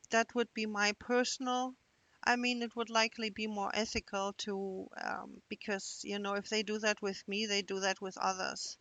That 0.09 0.35
would 0.35 0.55
be 0.55 0.65
my 0.65 0.93
personal. 0.93 1.77
I 2.25 2.37
mean, 2.37 2.63
it 2.63 2.75
would 2.75 2.89
likely 2.89 3.29
be 3.29 3.47
more 3.47 3.71
ethical 3.75 4.33
to, 4.45 4.89
um, 4.97 5.43
because, 5.51 6.01
you 6.05 6.19
know, 6.19 6.37
if 6.37 6.49
they 6.49 6.63
do 6.63 6.79
that 6.79 7.03
with 7.03 7.29
me, 7.29 7.45
they 7.45 7.61
do 7.61 7.81
that 7.81 8.01
with 8.01 8.17
others. 8.17 8.79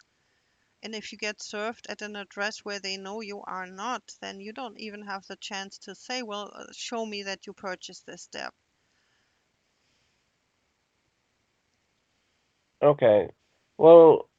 And 0.81 0.95
if 0.95 1.11
you 1.11 1.17
get 1.17 1.43
served 1.43 1.85
at 1.89 2.01
an 2.01 2.15
address 2.15 2.59
where 2.59 2.79
they 2.79 2.95
know 2.95 3.19
you 3.19 3.41
are 3.41 3.67
not, 3.67 4.15
then 4.21 4.39
you 4.39 4.53
don't 4.53 4.79
even 4.79 5.01
have 5.07 5.27
the 5.27 5.35
chance 5.35 5.77
to 5.79 5.93
say, 5.93 6.23
well, 6.23 6.49
uh, 6.55 6.71
show 6.71 7.05
me 7.05 7.23
that 7.23 7.47
you 7.47 7.51
purchased 7.51 8.05
this 8.05 8.27
debt. 8.27 8.53
Okay. 12.81 13.29
Well, 13.77 14.29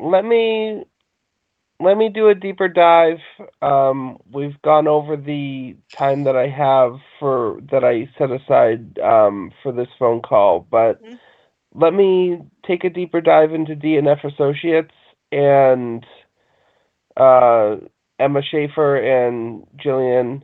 let 0.00 0.24
me 0.24 0.84
let 1.80 1.96
me 1.96 2.08
do 2.08 2.28
a 2.28 2.34
deeper 2.34 2.68
dive. 2.68 3.18
Um, 3.60 4.18
we've 4.30 4.60
gone 4.62 4.86
over 4.86 5.16
the 5.16 5.76
time 5.92 6.24
that 6.24 6.36
I 6.36 6.48
have 6.48 6.96
for 7.18 7.60
that 7.70 7.84
I 7.84 8.08
set 8.18 8.30
aside 8.30 8.98
um, 9.00 9.52
for 9.62 9.72
this 9.72 9.88
phone 9.98 10.22
call, 10.22 10.60
but 10.70 11.02
Mhm. 11.02 11.18
let 11.74 11.92
me 11.92 12.42
take 12.66 12.84
a 12.84 12.90
deeper 12.90 13.20
dive 13.20 13.52
into 13.52 13.74
DNF 13.74 14.24
Associates 14.24 14.94
and 15.32 16.06
uh, 17.16 17.76
Emma 18.18 18.42
Schaefer 18.42 18.96
and 18.96 19.66
Jillian, 19.76 20.42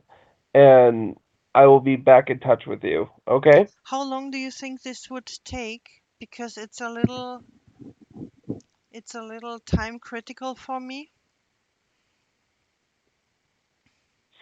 and 0.55 1.17
I 1.55 1.67
will 1.67 1.81
be 1.81 1.97
back 1.97 2.31
in 2.31 2.41
touch 2.41 2.67
with 2.67 2.83
you. 2.83 3.09
Okay? 3.27 3.69
How 3.85 4.03
long 4.03 4.31
do 4.31 4.39
you 4.39 4.51
think 4.51 4.83
this 4.83 5.09
would 5.11 5.31
take? 5.45 6.03
Because 6.19 6.57
it's 6.57 6.81
a 6.81 6.91
little 6.91 7.43
it's 8.99 9.15
a 9.15 9.23
little 9.23 9.61
time 9.61 10.01
critical 10.01 10.57
for 10.57 10.81
me. 10.81 11.13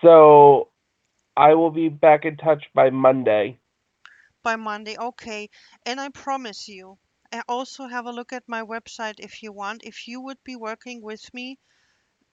So 0.02 0.70
I 1.36 1.54
will 1.54 1.70
be 1.70 1.88
back 1.90 2.24
in 2.24 2.36
touch 2.36 2.64
by 2.74 2.90
Monday. 2.90 3.58
by 4.42 4.56
Monday. 4.56 4.96
Okay. 4.96 5.50
And 5.84 6.00
I 6.00 6.08
promise 6.08 6.68
you, 6.68 6.98
I 7.32 7.42
also 7.48 7.86
have 7.88 8.06
a 8.06 8.12
look 8.12 8.32
at 8.32 8.48
my 8.48 8.62
website 8.62 9.16
if 9.18 9.42
you 9.42 9.52
want. 9.52 9.84
If 9.84 10.08
you 10.08 10.20
would 10.22 10.42
be 10.44 10.56
working 10.56 11.02
with 11.02 11.34
me, 11.34 11.58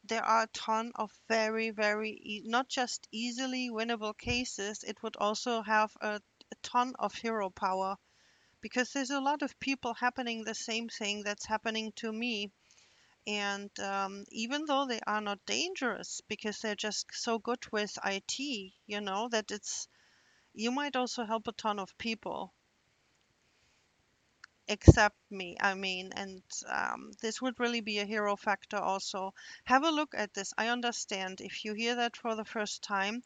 there 0.04 0.24
are 0.24 0.44
a 0.44 0.54
ton 0.54 0.92
of 0.96 1.12
very, 1.28 1.72
very, 1.72 2.12
e- 2.12 2.44
not 2.46 2.70
just 2.70 3.08
easily 3.12 3.70
winnable 3.70 4.18
cases, 4.18 4.84
it 4.84 5.04
would 5.04 5.18
also 5.18 5.62
have 5.64 5.92
a, 6.02 6.22
a 6.52 6.56
ton 6.62 6.94
of 7.00 7.16
hero 7.16 7.50
power 7.50 7.98
because 8.64 8.92
there's 8.94 9.12
a 9.12 9.22
lot 9.22 9.44
of 9.44 9.60
people 9.60 9.94
happening 9.94 10.44
the 10.44 10.56
same 10.56 10.90
thing 10.90 11.24
that's 11.24 11.46
happening 11.46 11.94
to 11.98 12.12
me. 12.12 12.52
And 13.28 13.70
um, 13.80 14.26
even 14.32 14.66
though 14.66 14.88
they 14.88 15.02
are 15.08 15.22
not 15.22 15.46
dangerous 15.46 16.22
because 16.28 16.60
they're 16.60 16.76
just 16.76 17.08
so 17.14 17.40
good 17.40 17.66
with 17.72 17.98
IT, 18.04 18.74
you 18.88 19.02
know, 19.02 19.30
that 19.30 19.52
it's, 19.52 19.88
you 20.54 20.72
might 20.72 20.96
also 20.96 21.26
help 21.26 21.48
a 21.48 21.54
ton 21.54 21.80
of 21.80 21.98
people. 21.98 22.54
Except 24.68 25.16
me 25.32 25.56
i 25.62 25.74
mean 25.74 26.12
and 26.18 26.44
um, 26.68 27.12
this 27.22 27.42
would 27.42 27.58
really 27.62 27.80
be 27.80 28.00
a 28.00 28.06
hero 28.06 28.36
factor 28.36 28.76
also. 28.78 29.34
Have 29.64 29.84
a 29.86 29.90
look 29.92 30.14
at 30.14 30.34
this. 30.34 30.54
I 30.58 30.68
understand 30.68 31.40
if 31.40 31.64
you 31.64 31.74
hear 31.74 31.96
that 31.96 32.18
for 32.18 32.36
the 32.36 32.44
first 32.44 32.82
time 32.84 33.24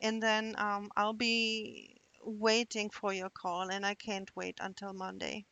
and 0.00 0.22
then 0.22 0.54
um, 0.58 0.90
i'll 0.96 1.12
be 1.12 1.99
waiting 2.22 2.90
for 2.90 3.12
your 3.12 3.30
call 3.30 3.70
and 3.70 3.84
i 3.86 3.94
can't 3.94 4.30
wait 4.36 4.58
until 4.60 4.92
monday. 4.92 5.44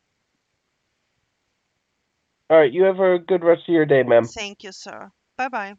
All 2.49 2.57
right, 2.57 2.71
you 2.71 2.83
have 2.83 2.99
a 2.99 3.19
good 3.19 3.43
rest 3.43 3.63
of 3.67 3.73
your 3.73 3.85
day, 3.85 4.03
ma'am. 4.03 4.33
thank 4.35 4.63
you 4.63 4.71
sir. 4.71 5.11
Bye 5.37 5.49
bye 5.49 5.75